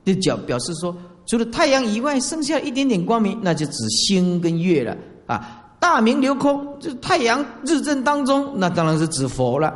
[0.04, 5.64] 的表表示说，除了太阳以外，剩下一点点光明，那就指星跟月了啊。
[5.80, 9.74] 大明流空，就是太阳日正当中，那当然是指佛了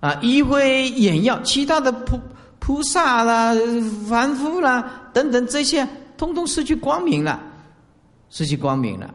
[0.00, 0.18] 啊。
[0.20, 2.18] 余晖眼耀，其他的菩
[2.60, 3.52] 菩萨啦、
[4.08, 7.40] 凡夫啦等等这些，通通失去光明了。
[8.28, 9.12] 失去光明了，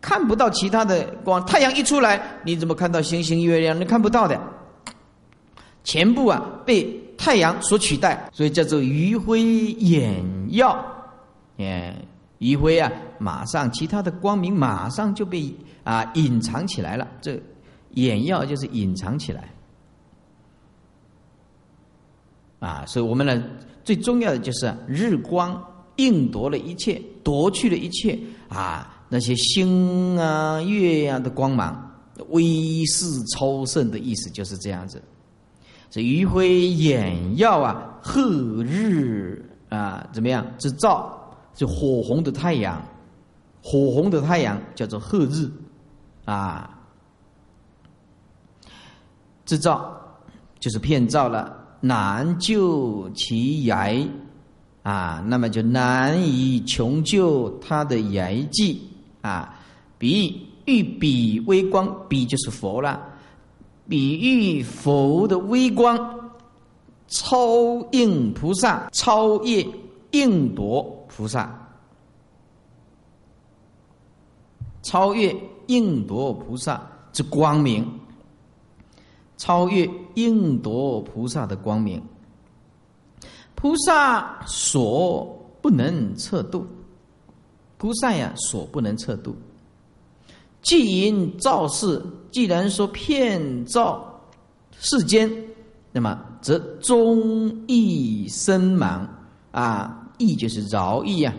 [0.00, 1.44] 看不到其他的光。
[1.46, 3.78] 太阳一出来，你怎么看到星星、月亮？
[3.78, 4.36] 你看不到的，
[5.84, 10.84] 全部啊被太阳所取代，所以叫做余晖眼耀。
[11.58, 11.94] 哎，
[12.38, 15.54] 余晖啊，马上其他的光明马上就被
[15.84, 17.06] 啊隐藏起来了。
[17.20, 17.40] 这
[17.94, 19.44] 眼耀就是隐藏起来
[22.58, 23.42] 啊，所以我们呢
[23.84, 25.62] 最重要的就是日光。
[25.98, 28.18] 应夺了一切，夺去了一切
[28.50, 29.02] 啊！
[29.08, 31.90] 那些星啊、月呀的光芒，
[32.28, 35.02] 威势超盛的意思就是这样子。
[35.88, 40.46] 这余晖眼耀啊，赫日啊，怎么样？
[40.58, 41.18] 之照，
[41.54, 42.84] 就火红的太阳，
[43.62, 45.50] 火红的太阳叫做赫日
[46.26, 46.78] 啊。
[49.46, 49.98] 之照
[50.58, 53.96] 就是骗照了，难救其崖。
[54.82, 58.80] 啊，那么就难以穷救他的牙迹
[59.20, 59.58] 啊。
[59.98, 63.02] 比喻比微光，比就是佛了。
[63.88, 66.30] 比喻佛的微光
[67.08, 69.66] 超应菩萨，超越
[70.10, 71.68] 应夺菩萨，
[74.82, 75.34] 超越
[75.66, 76.80] 应夺菩萨
[77.12, 77.88] 之光明，
[79.36, 82.02] 超越应夺菩萨的光明。
[83.54, 85.24] 菩萨所
[85.60, 86.66] 不能测度，
[87.78, 89.34] 菩萨呀所不能测度。
[90.62, 94.20] 既因造世，既然说骗造
[94.78, 95.30] 世间，
[95.92, 99.06] 那么则忠义身盲
[99.52, 101.32] 啊，义就是饶意呀，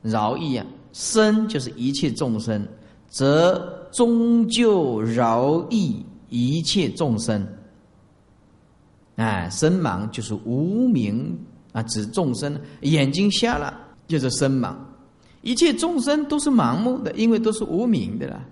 [0.00, 2.66] 饶意呀，身就是一切众生，
[3.08, 7.46] 则终究饶益一切众生。
[9.16, 11.38] 哎，身盲就是无明
[11.72, 14.74] 啊，指众生眼睛瞎了，就是身盲。
[15.42, 18.42] 一切众生都是盲目的，因为都是无明的啦。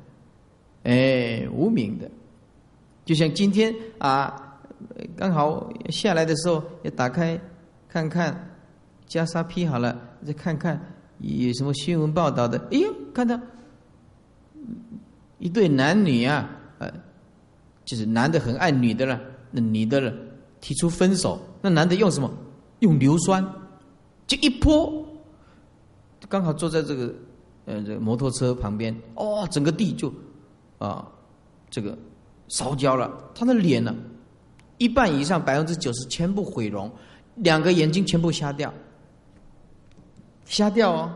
[0.85, 2.11] 哎，无明的，
[3.05, 4.61] 就像今天啊，
[5.17, 7.39] 刚好下来的时候要打开
[7.89, 8.33] 看看
[9.09, 10.81] 袈裟披好了，再看看
[11.19, 12.59] 有什么新闻报道的。
[12.71, 13.39] 哎呦，看到
[15.39, 16.91] 一对男女啊，呃，
[17.89, 19.19] 就是男的很爱女的了，
[19.51, 20.13] 那女的了。
[20.61, 22.29] 提出分手，那男的用什么？
[22.81, 23.47] 用硫酸，
[24.27, 25.07] 就一泼，
[26.29, 27.15] 刚好坐在这个
[27.65, 30.13] 呃这个摩托车旁边，哦，整个地就
[30.79, 31.07] 啊
[31.71, 31.97] 这个
[32.49, 33.95] 烧焦了，他的脸呢
[34.79, 36.91] 一半以上百分之九十全部毁容，
[37.37, 38.75] 两个眼睛全部瞎掉，
[40.45, 41.13] 瞎掉哦！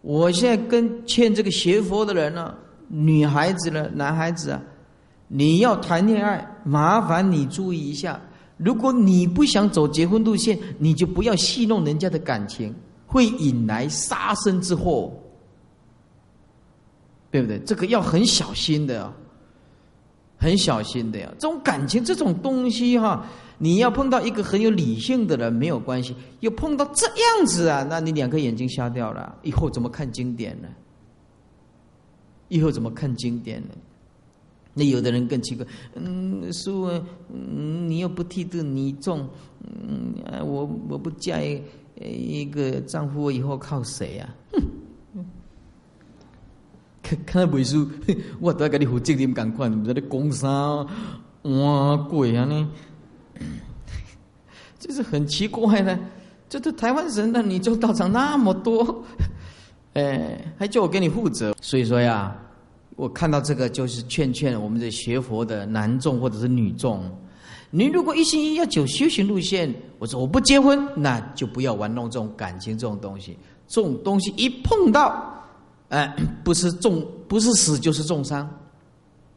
[0.00, 2.54] 我现在跟欠这个邪佛的人呢，
[2.86, 4.62] 女孩子了，男孩子啊。
[5.28, 8.20] 你要谈恋爱，麻烦你注意一下。
[8.56, 12.74] 如果你不想走结婚路线，你就不要戏弄人家的感情，
[13.06, 15.12] 会引来杀身之祸，
[17.30, 17.58] 对不对？
[17.60, 19.12] 这个要很小心的，
[20.38, 21.28] 很小心的呀。
[21.38, 23.24] 这种感情，这种东西哈，
[23.58, 30.68] 你要碰到一个很有理性的人没有关系，又碰到这样子啊，那你两颗眼睛瞎掉了，以后怎么看经典呢？
[32.48, 33.68] 以后怎么看经典呢？
[34.78, 35.66] 那有的人更奇怪，
[35.96, 36.84] 嗯，叔，
[37.34, 39.28] 嗯，你又不剃度，你种，
[39.66, 40.14] 嗯，
[40.46, 41.60] 我我不嫁一
[41.96, 44.34] 一个丈夫，我以后靠谁呀？
[45.14, 45.24] 哼，
[47.02, 47.88] 看看那本书，
[48.38, 50.86] 我都要给你负责任，赶快，你在那讲啥？
[51.42, 52.70] 哇，鬼啊呢？
[54.78, 55.98] 这是很奇怪的，
[56.48, 59.04] 这都台湾人，那你就道场那么多，
[59.94, 62.36] 哎，还叫我给你负责，所以说呀。
[62.98, 67.08] 我看到这个，就是劝劝我们的学佛的男众或者是女众，
[67.70, 73.38] 你如果一心一意要走修行路线，我说我不结婚，那就不要玩弄这种感情这种东西。
[73.68, 75.32] 这种东西一碰到，
[75.90, 78.50] 哎，不是重不是死就是重伤。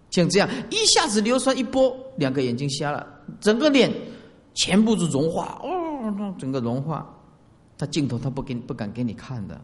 [0.10, 3.06] 像这样一下子硫酸一波，两个眼睛瞎了，
[3.40, 3.94] 整个脸
[4.56, 7.08] 全部都融化，哦，整个融化，
[7.78, 9.62] 他镜头他不给不敢给你看的，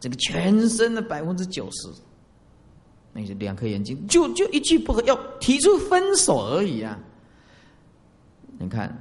[0.00, 1.88] 整个全身的百分之九十，
[3.18, 6.96] 那些两颗眼睛就就一句不合要提出分手而已啊！
[8.58, 8.96] 你看，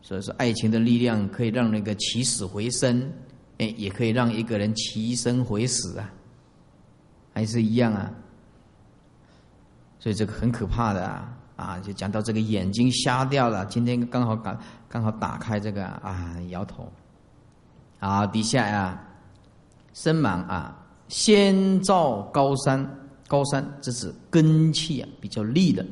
[0.00, 3.12] 所以说爱情的力量可以让那个起死回生，
[3.58, 6.08] 哎，也可以让一个人起生回死啊，
[7.34, 8.08] 还是一样啊。
[9.98, 11.36] 所以这个很可怕的啊！
[11.56, 13.66] 啊，就讲到这个眼睛瞎掉了。
[13.66, 14.56] 今天刚好刚
[14.88, 16.90] 刚好打开这个啊，摇头。
[17.98, 19.04] 好，底下呀，
[19.94, 20.76] 身芒啊，
[21.08, 22.99] 先照高山，
[23.30, 25.86] 高山这是根气啊比较利的，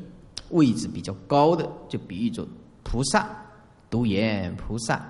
[0.49, 2.45] 位置比较高的，就比喻作
[2.83, 3.29] 菩萨，
[3.89, 5.01] 独眼菩萨。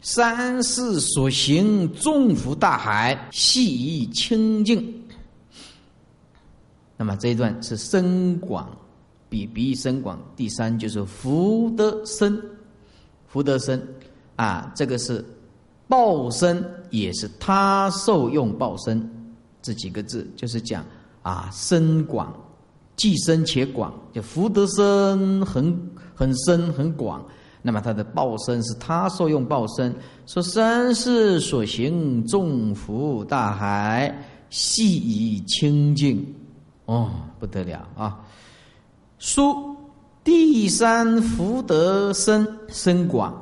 [0.00, 4.92] 三世所行，众福大海，细以清净。
[6.96, 8.68] 那么这一段是深广，
[9.28, 10.20] 比比喻深广。
[10.34, 12.42] 第三就是福德深，
[13.28, 13.80] 福德深
[14.34, 15.24] 啊，这个是
[15.86, 19.08] 报身，也是他受用报身。
[19.62, 20.84] 这几个字就是讲
[21.22, 22.34] 啊，深广，
[22.96, 27.24] 既深且广，就福德深，很很深很广。
[27.62, 29.94] 那么他的报身是他受用报身，
[30.26, 34.12] 说三世所行，众福大海，
[34.50, 36.26] 细以清净。
[36.86, 38.18] 哦，不得了啊！
[39.18, 39.76] 书
[40.24, 43.32] 第三福德深深广，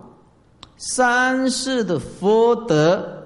[0.76, 3.19] 三世的福德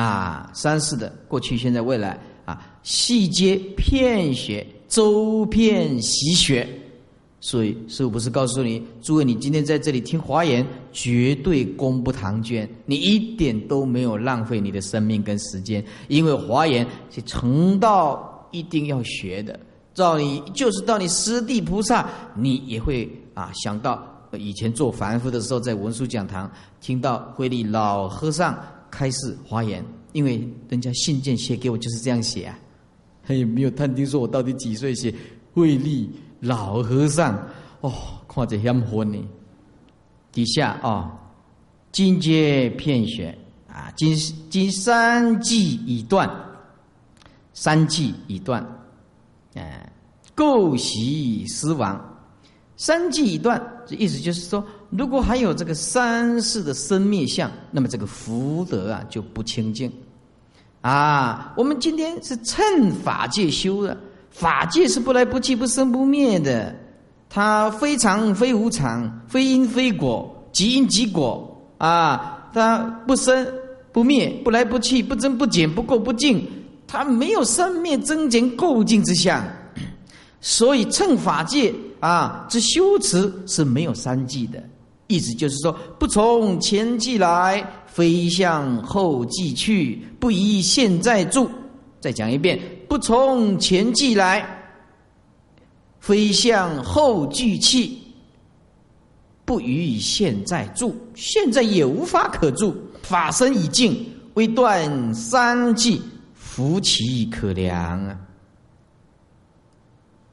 [0.00, 6.66] 啊，三世的过去、现在、未来啊，细节片学，周遍习学。
[7.40, 18.26] 所以师父不是告诉你，诸位，你今天在这里听华严，绝对功不唐捐，你一点都没有浪费你的生命跟时间，因为华严是成道。
[18.52, 19.60] 一定要学的，
[19.94, 28.58] 照你就是到你师地菩萨，你也会啊想到以前做凡夫的时候，在文殊讲堂听到慧立老和尚
[28.90, 32.58] 开示华严，因为人家信件写给我就是这样写啊，
[33.22, 35.14] 他也没有探听说我到底几岁写
[35.52, 36.10] 慧利
[36.40, 37.36] 老和尚
[37.80, 37.92] 哦，
[38.28, 39.18] 看着香昏呢。
[40.32, 41.12] 底下啊，
[41.92, 43.36] 金阶片学
[43.68, 44.16] 啊，今
[44.48, 46.28] 今三季已断。
[47.52, 48.64] 三季已断，
[49.54, 49.92] 哎，
[50.34, 52.00] 构习死亡。
[52.76, 59.90] 三季已断，这意思就是说，如果还有这个三世的生灭相，那么这个福德啊就不清净。
[60.80, 63.96] 啊，我们今天是趁法界修的，
[64.30, 66.74] 法界是不来不去、不生不灭的，
[67.28, 73.46] 它非常非无常，非因非果，即因即果啊，它不生
[73.92, 76.44] 不灭，不来不去，不增不减，不垢不净。
[76.88, 79.46] 它没有生灭增减构境之相，
[80.40, 84.60] 所以趁法界啊之修持是没有三际的。
[85.10, 91.50] 意思就是说，不从前际来，非向后际去，不依现在住。
[92.00, 92.58] 再讲一遍，
[92.88, 94.46] 不从前际来，
[95.98, 97.90] 非向后俱去，
[99.44, 100.94] 不于现在住。
[101.16, 106.00] 现在也无法可住，法身已尽，未断三际。
[106.34, 107.74] 福其可量
[108.06, 108.18] 啊！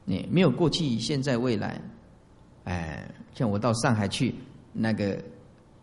[0.03, 1.81] 你没有过去、现在、未来，
[2.63, 4.33] 哎，像我到上海去，
[4.77, 5.17] 那个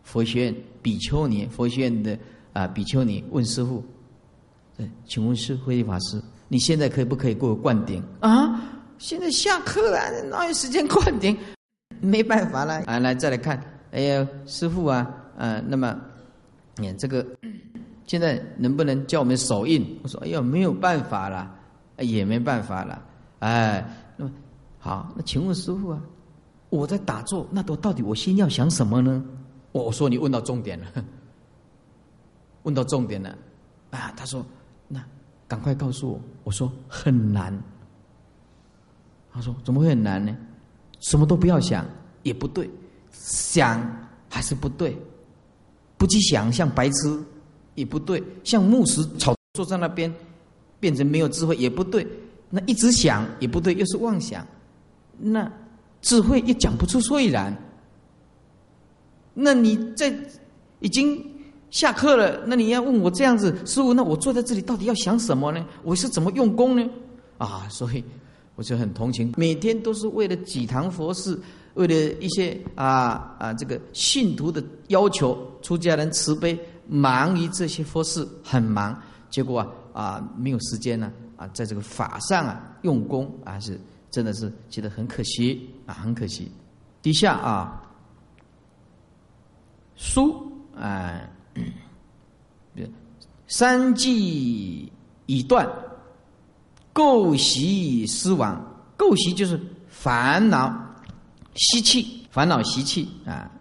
[0.03, 2.17] 佛学院比丘尼，佛学院的
[2.53, 3.83] 啊比丘尼问师傅
[5.05, 8.61] ：“请问师慧法师，你现在可不可以给我灌顶啊？
[8.97, 11.37] 现在下课了，哪有时间灌顶？
[11.99, 12.99] 没办法了啊！
[12.99, 15.99] 来，再来看，哎呀，师傅啊，啊，那么
[16.77, 17.25] 你这个。”
[18.07, 19.83] 现在能不能叫我们手印？
[20.03, 21.51] 我说：“哎呀，没有办法了，
[21.97, 23.01] 也没办法了。”
[23.41, 23.83] 哎，
[24.15, 24.31] 那么
[24.77, 25.99] 好，那请问师傅啊，
[26.75, 29.23] 我在打坐，那都到底我心要想什么呢？
[29.71, 30.85] 我说你问到重点了，
[32.63, 33.29] 问到重点了
[33.91, 34.13] 啊！
[34.15, 34.45] 他说
[34.87, 35.03] ：“那
[35.47, 37.57] 赶快告诉我。”我说：“很难。”
[39.33, 40.35] 他说：“怎么会很难呢？
[40.99, 41.85] 什么都不要想
[42.23, 42.69] 也不对，
[43.11, 43.81] 想
[44.29, 44.97] 还是不对，
[45.97, 47.23] 不去想像白痴。”
[47.75, 50.09] 也不对，像木石草坐在那边，
[50.79, 52.07] 变成没有智慧也不对。
[52.49, 54.47] 那一直想也不对，又是妄想。
[55.17, 55.51] 那
[56.05, 57.51] 智慧也讲不出所以然。
[59.33, 60.13] 那你在
[60.79, 61.19] 已经
[61.71, 65.65] 下课了，那你要问我这样子，师傅，那我坐在这里到底要想什么呢？
[65.83, 66.87] 我是怎么用功呢？
[67.39, 68.03] 啊，所以
[68.55, 71.37] 我就很同情，每天都是为了几堂佛事，
[71.73, 76.57] 为了一些啊啊这个信徒的要求，出家人慈悲。
[76.87, 78.95] 忙于这些佛事很忙，
[79.31, 83.81] 结果啊啊没有时间呢啊，在这个法上啊用功啊是
[84.15, 86.49] 真的是觉得很可惜啊，很可惜。
[87.01, 87.83] 底下啊，
[89.97, 91.19] 书啊，
[93.45, 94.89] 三季
[95.25, 95.69] 已断，
[96.93, 98.57] 垢习失亡。
[98.97, 99.59] 垢习就是
[99.89, 100.73] 烦恼
[101.55, 103.51] 习气，烦恼习气啊。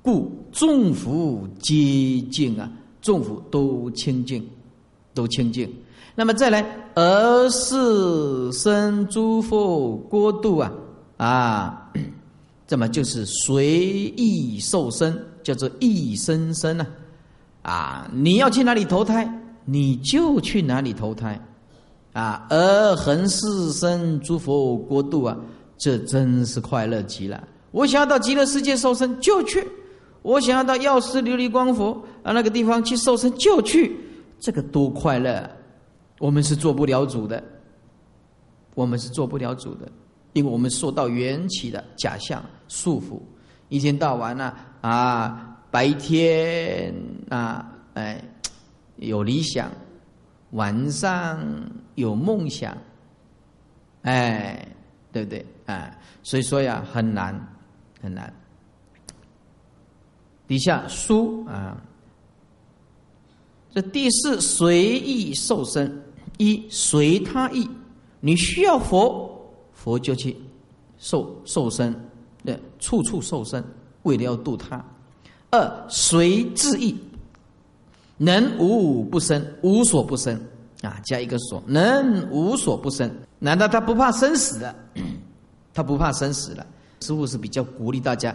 [0.00, 2.70] 故众福皆净啊，
[3.02, 4.48] 众福都清净，
[5.12, 5.68] 都清净。
[6.16, 10.72] 那么再来，而是生诸佛国度啊
[11.16, 11.92] 啊，
[12.68, 13.66] 这么就是随
[14.16, 16.86] 意受生，叫做意生生啊
[17.62, 18.10] 啊！
[18.12, 19.28] 你要去哪里投胎，
[19.64, 21.40] 你就去哪里投胎
[22.12, 22.46] 啊。
[22.48, 25.36] 而恒世生诸佛国度啊，
[25.76, 27.42] 这真是快乐极了。
[27.72, 29.66] 我想要到极乐世界受生，就去。
[30.22, 31.90] 我想要到药师琉璃光佛
[32.22, 33.98] 啊那个地方去受身就去，
[34.38, 35.50] 这个多快乐！
[36.18, 37.42] 我们是做不了主的，
[38.74, 39.90] 我们是做不了主的，
[40.32, 43.20] 因为我们受到缘起的假象束缚，
[43.68, 46.94] 一天到晚呢啊，白天
[47.28, 48.22] 啊哎
[48.96, 49.70] 有理想，
[50.52, 51.40] 晚上
[51.96, 52.76] 有梦想，
[54.02, 54.68] 哎
[55.12, 55.96] 对不对啊？
[56.22, 57.34] 所以说呀，很难
[58.00, 58.32] 很难。
[60.46, 61.80] 底下书啊，
[63.74, 66.00] 这第四随意受身，
[66.38, 67.68] 一随他意，
[68.20, 69.28] 你需要佛，
[69.72, 70.36] 佛就去
[70.96, 71.92] 受受身，
[72.44, 73.62] 对，处处受身，
[74.04, 74.82] 为了要度他。
[75.50, 76.96] 二随自意，
[78.16, 80.40] 能无不生，无所不生
[80.82, 83.10] 啊，加一个所，能无所不生，
[83.40, 84.74] 难道他不怕生死的？
[85.74, 86.64] 他不怕生死了？
[87.00, 88.34] 师傅是比较鼓励大家。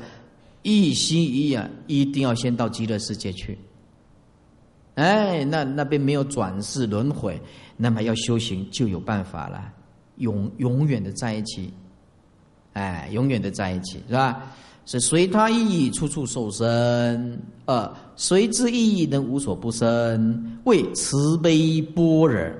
[0.62, 3.58] 一心一意啊，一定要先到极乐世界去。
[5.00, 7.40] 哎，那那边没有转世轮回，
[7.78, 9.72] 那么要修行就有办法了，
[10.18, 11.72] 永永远的在一起。
[12.74, 14.44] 哎，永远的在一起，是吧？
[14.86, 20.60] 是随他意，处处受身；二随之意，能无所不生。
[20.66, 22.52] 为慈悲般若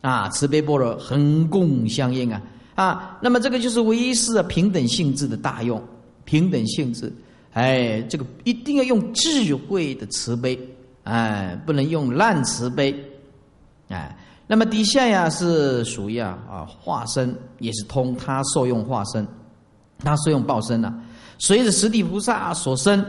[0.00, 2.40] 啊，慈悲般若恒共相应啊
[2.76, 3.18] 啊。
[3.20, 5.82] 那么这个就是唯一是平等性质的大用，
[6.24, 7.12] 平等性质。
[7.52, 10.58] 哎，这个一定要用智慧的慈悲，
[11.04, 12.94] 哎，不能用烂慈悲，
[13.88, 14.16] 哎。
[14.46, 19.26] 那么底下呀是属于啊啊化身，也是通他受用化身，
[20.00, 20.92] 他受用报身呐。
[21.38, 23.02] 随着十地菩萨所生，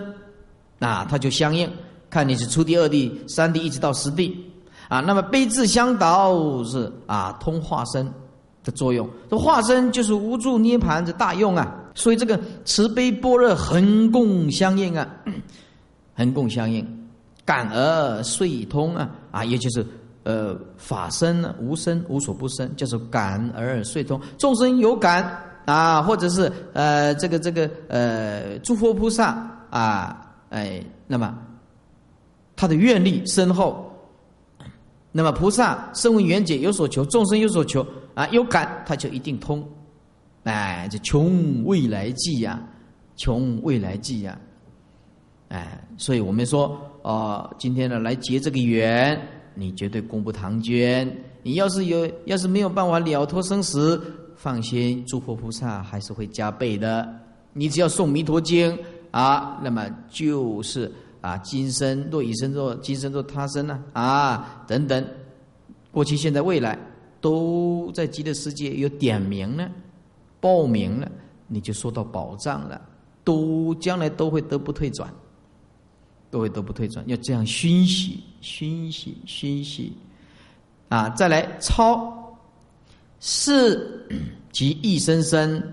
[0.80, 1.70] 那他就相应。
[2.10, 4.50] 看你是初地、二地、三地，一直到十地
[4.88, 5.02] 啊。
[5.02, 8.10] 那么悲智相导是啊通化身
[8.64, 11.76] 的作用，这化身就是无助涅盘的大用啊。
[11.96, 15.06] 所以这个慈悲般若恒共相应啊，
[16.16, 17.05] 恒共相应，
[17.46, 19.86] 感而遂通啊啊，也就是
[20.24, 24.20] 呃法身无生无所不生，叫做感而遂通。
[24.38, 31.38] 众生有感啊，或者是呃这个这个呃诸佛菩萨啊哎，那么
[32.56, 33.92] 他的愿力深厚，
[35.12, 39.64] 那么菩萨身为缘解有所求，众生有所求啊，有感他就一定通。
[40.44, 42.62] 哎，这穷未来际呀，
[43.18, 44.38] 穷未来际呀，
[45.50, 49.16] 哎，所以我们说，哦，今天呢来结这个缘，
[49.54, 51.08] 你绝对功不唐捐。
[51.44, 54.02] 你要是有，要是没有办法了脱生死，
[54.36, 57.08] 放心，诸佛菩萨还是会加倍的。
[57.54, 58.76] 你只要诵弥陀经
[59.12, 60.92] 啊，那么就是
[61.22, 65.06] 啊，今生若以身若今生若他生呢啊，等等，
[65.92, 66.76] 过去、现在、未来，
[67.22, 69.70] 都在极乐世界有点名呢。
[70.42, 71.08] 报名了，
[71.48, 72.82] 你就受到保障了，
[73.24, 75.08] 都将来都会得不退转，
[76.36, 79.94] 各位都不退转，要这样熏习、熏习、熏习，
[80.90, 82.38] 啊，再来抄，
[83.22, 84.06] 是
[84.52, 85.64] 即一生生，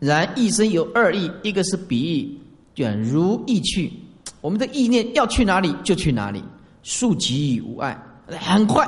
[0.00, 2.36] 然一生有二意，一个是比喻，
[2.82, 3.92] 远如意去，
[4.40, 6.42] 我们的意念要去哪里就去哪里，
[6.82, 7.96] 速即无碍，
[8.26, 8.84] 很快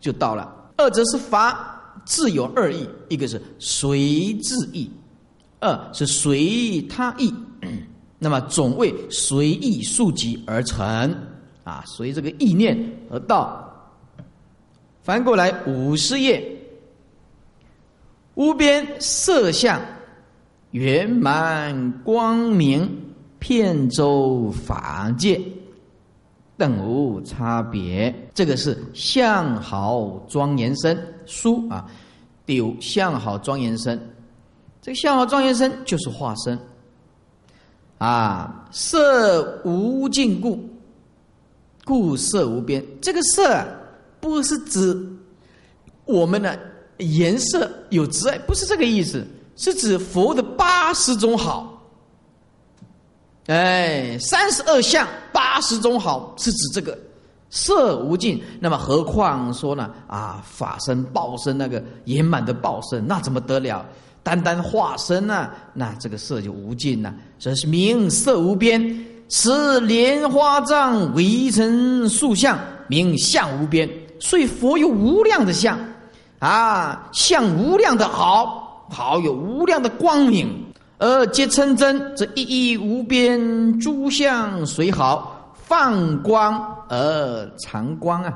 [0.00, 1.68] 就到了；二则是法。
[2.06, 4.90] 自有二意，一个是随自意，
[5.60, 7.30] 二是随他意。
[8.22, 11.12] 那么总为随意速集而成
[11.64, 12.78] 啊，随这个意念
[13.10, 13.68] 而到。
[15.02, 16.56] 翻过来五十页，
[18.34, 19.80] 无边色相
[20.70, 22.88] 圆满光明，
[23.40, 25.40] 遍周法界。
[26.56, 30.96] 等无差别，这个是相好庄严身
[31.26, 31.90] 书啊，
[32.46, 33.98] 第五相好庄严身，
[34.80, 36.56] 这个相好庄严身就是化身
[38.02, 40.58] 啊，色无尽故
[41.84, 42.84] 故色无边。
[43.00, 43.64] 这个色，
[44.18, 45.00] 不是指
[46.04, 46.58] 我们的
[46.98, 49.24] 颜色有执爱，不是这个意思，
[49.54, 51.80] 是指佛的八十种好。
[53.46, 56.98] 哎，三十二相八十种好，是指这个
[57.50, 58.42] 色无尽。
[58.58, 59.88] 那么何况说呢？
[60.08, 63.86] 啊，法身、报身那个圆满的报身，那怎么得了？
[64.22, 65.50] 单单化身呢？
[65.74, 67.12] 那这个色就无尽了。
[67.38, 73.88] 这是名色无边，此莲花藏围成塑相，名相无边。
[74.20, 75.76] 所以佛有无量的相，
[76.38, 80.48] 啊，相无量的好，好有无量的光明。
[80.98, 88.32] 而皆称真，这一一无边诸相虽好，放光而长光啊，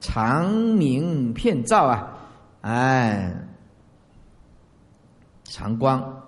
[0.00, 2.08] 长明片照啊，
[2.62, 3.32] 哎，
[5.50, 6.22] 长光，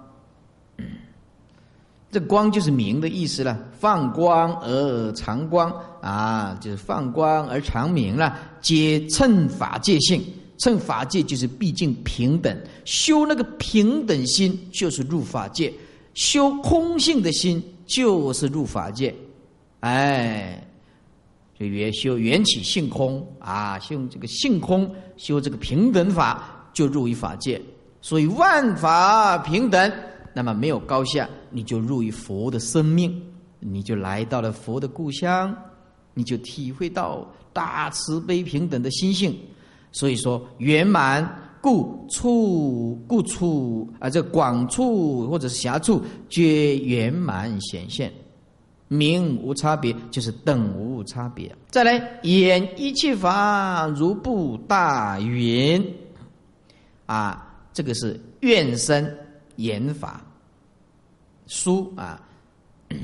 [2.11, 3.59] 这光就是明的意思了。
[3.79, 5.73] 放光而长光。
[6.03, 10.21] 啊，就是放光而长明了，皆称法界性。
[10.59, 15.73] 乘法界就是毕竟平等，修那个平等心就是入法界，
[16.15, 19.15] 修空性的心就是入法界，
[19.81, 20.67] 哎，
[21.57, 23.25] 就缘修缘起性空。
[23.39, 27.63] 啊，修这个性空，修这个平等法就入于法界。
[28.03, 29.91] 所以万法平等，
[30.35, 33.23] 那么没有高下，你就入于佛的生命，
[33.61, 35.57] 你就来到了佛的故乡，
[36.13, 39.35] 你就体会到大慈悲平等的心性。
[39.93, 41.25] 所以说圆满
[41.61, 48.13] 故处故处啊，这广处或者是狭处皆圆满显现，
[48.89, 51.55] 明无差别，就是等无差别。
[51.69, 55.95] 再来演一切法如布大云，
[57.07, 59.17] 啊，这个是愿生
[59.57, 60.25] 言法
[61.47, 62.21] 书啊。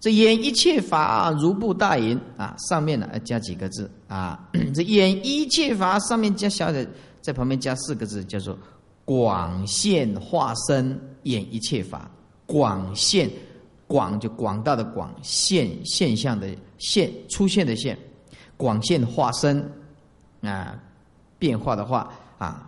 [0.00, 4.48] 这演一切法如布大云啊，上面呢加几个字啊？
[4.72, 6.86] 这演一切法上面加小的，
[7.20, 8.56] 在旁边加四个字，叫做
[9.04, 12.08] 广现化身演一切法。
[12.46, 13.28] 广现
[13.86, 16.48] 广就广大的广现现象的
[16.78, 17.98] 现出现的现，
[18.56, 19.68] 广现化身
[20.40, 20.80] 啊，
[21.38, 22.08] 变化的化
[22.38, 22.67] 啊，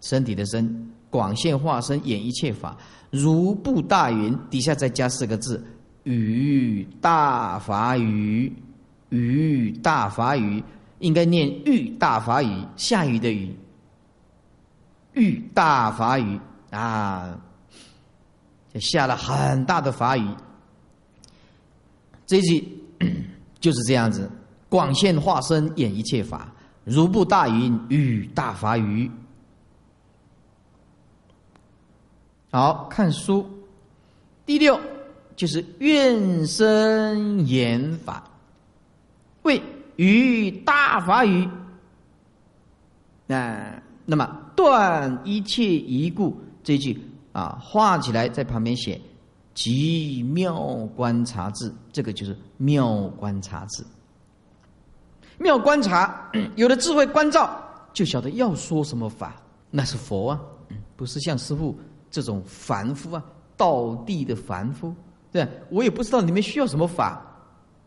[0.00, 2.76] 身体的身，广现化身演一切法
[3.10, 5.62] 如布大云，底下再加四个字。
[6.04, 8.50] 雨大法雨，
[9.10, 10.62] 雨大法雨，
[11.00, 13.54] 应该念雨大法雨，下雨的雨。
[15.12, 16.40] 雨大法雨
[16.70, 17.38] 啊，
[18.72, 20.26] 就下了很大的法雨。
[22.26, 22.66] 这句
[23.60, 24.30] 就是这样子，
[24.68, 26.50] 广现化身演一切法，
[26.84, 29.10] 如布大云，雨大法雨。
[32.50, 33.48] 好看书，
[34.44, 34.78] 第六。
[35.36, 38.22] 就是愿生言法，
[39.40, 39.62] 为
[39.96, 41.48] 于大法语，
[43.28, 47.00] 啊，那么断一切疑故这句
[47.32, 49.00] 啊，画起来在旁边写
[49.54, 50.54] 极妙
[50.94, 53.82] 观察字，这个就是妙观察字。
[55.38, 57.58] 妙观察， 有了智慧关照，
[57.94, 59.36] 就晓得要说什么法，
[59.70, 60.40] 那是佛啊，
[60.96, 61.74] 不是像师傅
[62.10, 63.24] 这种凡夫啊，
[63.56, 64.94] 道地的凡夫。
[65.32, 67.24] 对，我也不知道你们需要什么法，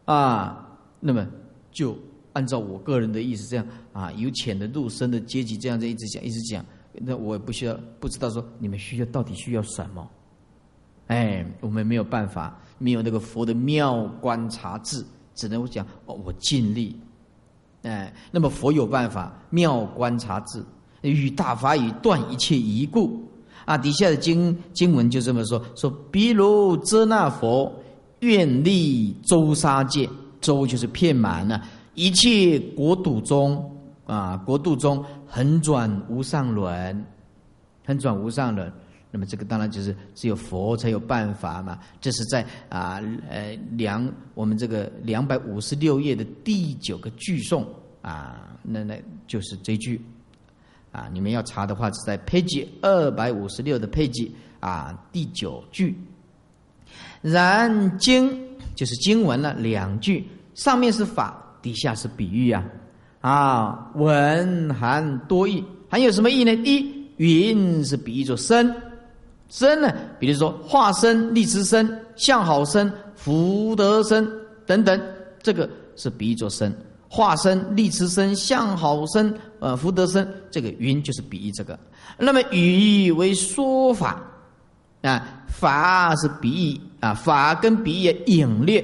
[0.06, 0.66] 啊，
[1.02, 1.28] 那么
[1.72, 1.98] 就
[2.32, 10.10] 按照我个人的意思这样啊，由浅的入深的阶级这样子一直讲一直讲，那我也不需要不知道说你们需要到底需要什么，
[11.08, 15.04] 哎，我们没有办法，没有那个佛的妙观察智，
[15.36, 16.98] 只能讲，我尽力，
[17.82, 20.64] 哎，那么佛有办法妙观察智，
[21.02, 23.22] 与大法语断一切疑故。
[23.66, 27.74] 啊，底下的经经文就这么说：说，比如遮那佛
[28.20, 30.10] 愿力周沙界，
[30.42, 31.62] 周就是遍满了
[31.96, 33.72] 一切国土中
[34.06, 37.06] 啊，国度中横转无上轮，
[37.86, 38.72] 横转无上轮。
[39.12, 41.78] 那么这个当然就是只有佛才有办法嘛。
[42.02, 43.00] 这是在啊
[43.30, 47.64] 呃两我们这个两百五十六页的第九个句诵
[48.02, 50.02] 啊，那那就是这句。
[50.94, 55.94] 啊，你们要查的话是在配记二百五十六的配记啊第九句。
[57.22, 58.42] 然经
[58.76, 62.64] 就是经文了两句，上面是法，底下是比喻啊。
[63.22, 66.54] 啊，文含多义，还有什么义呢？
[66.64, 66.86] 一
[67.18, 68.76] 云是比喻作身，
[69.50, 74.30] 身呢，比如说化身、立之身、相好身、福德身
[74.66, 75.02] 等等，
[75.42, 76.76] 这个是比喻作身。
[77.16, 81.78] 化身、立持身、相好身、呃福德身，这个云就是比喻这个。
[82.18, 84.20] 那么语为说法
[85.04, 88.84] 啊，法是比喻啊，法跟比喻隐略，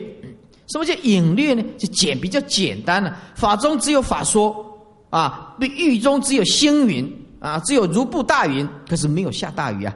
[0.68, 1.64] 什么叫隐略呢？
[1.76, 3.18] 就简比较简单了。
[3.34, 4.64] 法中只有法说
[5.10, 9.96] 啊，狱中只有星云啊，只有如布大云，可是没有下大雨啊。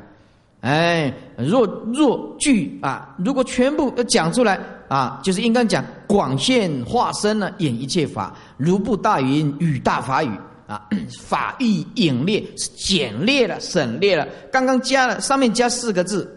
[0.64, 4.58] 哎，若若句啊，如果全部讲出来
[4.88, 10.32] 啊，就是应该讲广现化身呢，演一切法，如布大云，与大法语
[10.66, 10.88] 啊，
[11.20, 14.26] 法义隐略是简略了，省略了。
[14.54, 16.34] 刚刚加了上面加四个字，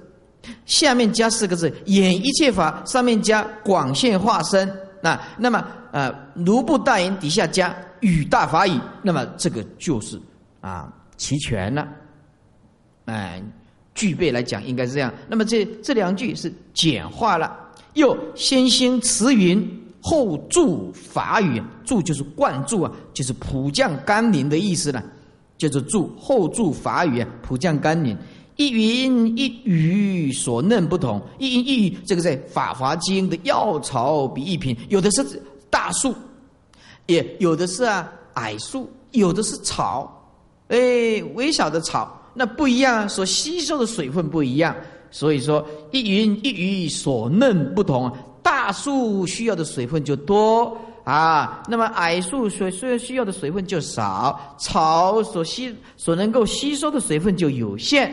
[0.64, 4.68] 下面加四个字，演一切法，上面加广现化身
[5.02, 10.20] 啊，那么呃，如布大云底下加与大法语，那么这个就是
[10.60, 11.86] 啊齐全了，
[13.04, 13.40] 哎。
[13.97, 17.57] 具备来讲应该是这样，那么这这两句是简化了，
[17.94, 19.68] 又先兴慈云，
[20.03, 25.03] 后注法语，注就是灌注啊，就是普降甘霖的意思了，
[25.57, 28.14] 就是注后注法语啊，普降甘霖，
[28.57, 36.14] 一云一语所嫩不同，一云一语这个在《法华经》的药草比一品，有的是大树，
[37.07, 40.30] 也有的是啊矮树，有的是草，
[40.68, 40.78] 哎，
[41.34, 42.22] 微小的草。
[42.39, 44.76] 那不一样，所吸收的水分不一样，
[45.11, 58.12] 所以说一云一鱼所嫩不同，大树需要的水分就多啊，那么矮树所虽然需要的水分就少，草所吸所能够吸收的水分就有限，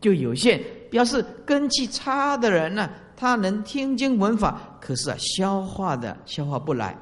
[0.00, 0.58] 就有限，
[0.90, 6.96] 表示根气差的人呢，他能听经闻法，可是啊，消化的消化不来，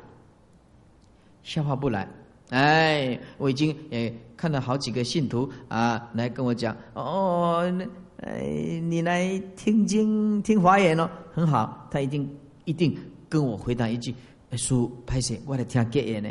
[1.44, 2.08] 消化不来。
[2.50, 7.84] 哎，我已经哎看到好几个信徒啊，来跟我讲哦，那
[8.26, 12.26] 哎你来听经听华言哦，很好，他一定
[12.64, 12.96] 一定
[13.28, 14.14] 跟我回答一句：
[14.52, 15.38] 叔，拍谁？
[15.44, 16.30] 我来听结言呢？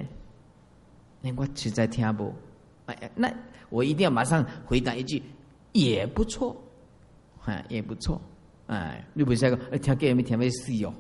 [1.22, 2.34] 那我实在听不，
[2.88, 3.32] 哎，那
[3.70, 5.22] 我一定要马上回答一句，
[5.74, 6.55] 也不错，
[7.45, 8.20] 哎，也不错，
[8.65, 10.91] 哎，你不是说个听结言没听没死哦？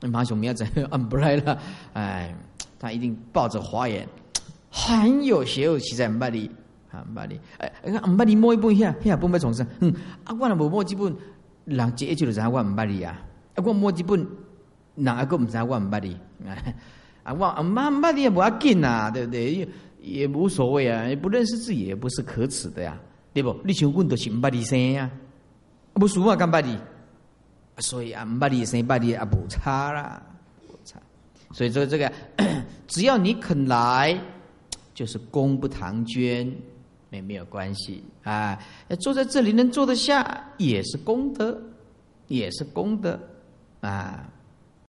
[0.00, 1.60] 那马上明仔按不来了，
[1.92, 2.34] 哎。
[2.78, 4.08] 他一定抱着华严，
[4.70, 6.50] 很有学问，实在唔捌你，
[6.92, 9.92] 啊唔捌你，哎，唔捌你摸一本遐，遐本要重生，嗯，
[10.24, 11.12] 啊，我若无摸几本，
[11.64, 13.20] 人一就就知我唔捌你啊，
[13.54, 14.24] 啊，我摸几本，
[14.94, 16.16] 人阿个唔知我唔捌你，
[17.24, 19.54] 啊，我唔捌唔捌你也不要紧呐，对不对？
[19.54, 19.68] 也
[20.00, 22.96] 也无所谓啊，不认识字也不是可耻的呀，
[23.32, 23.54] 对不？
[23.64, 25.10] 你像阮都是唔捌你生呀，
[25.94, 26.78] 不输我干捌你，
[27.78, 30.22] 所以啊，唔捌你生，捌你也无差啦。
[31.52, 32.12] 所以说这个，
[32.88, 34.18] 只要你肯来，
[34.92, 36.52] 就是功不唐捐，
[37.10, 38.58] 也没有关系啊。
[38.98, 41.56] 坐在这里能坐得下，也是功德，
[42.26, 43.20] 也是功德
[43.80, 44.28] 啊。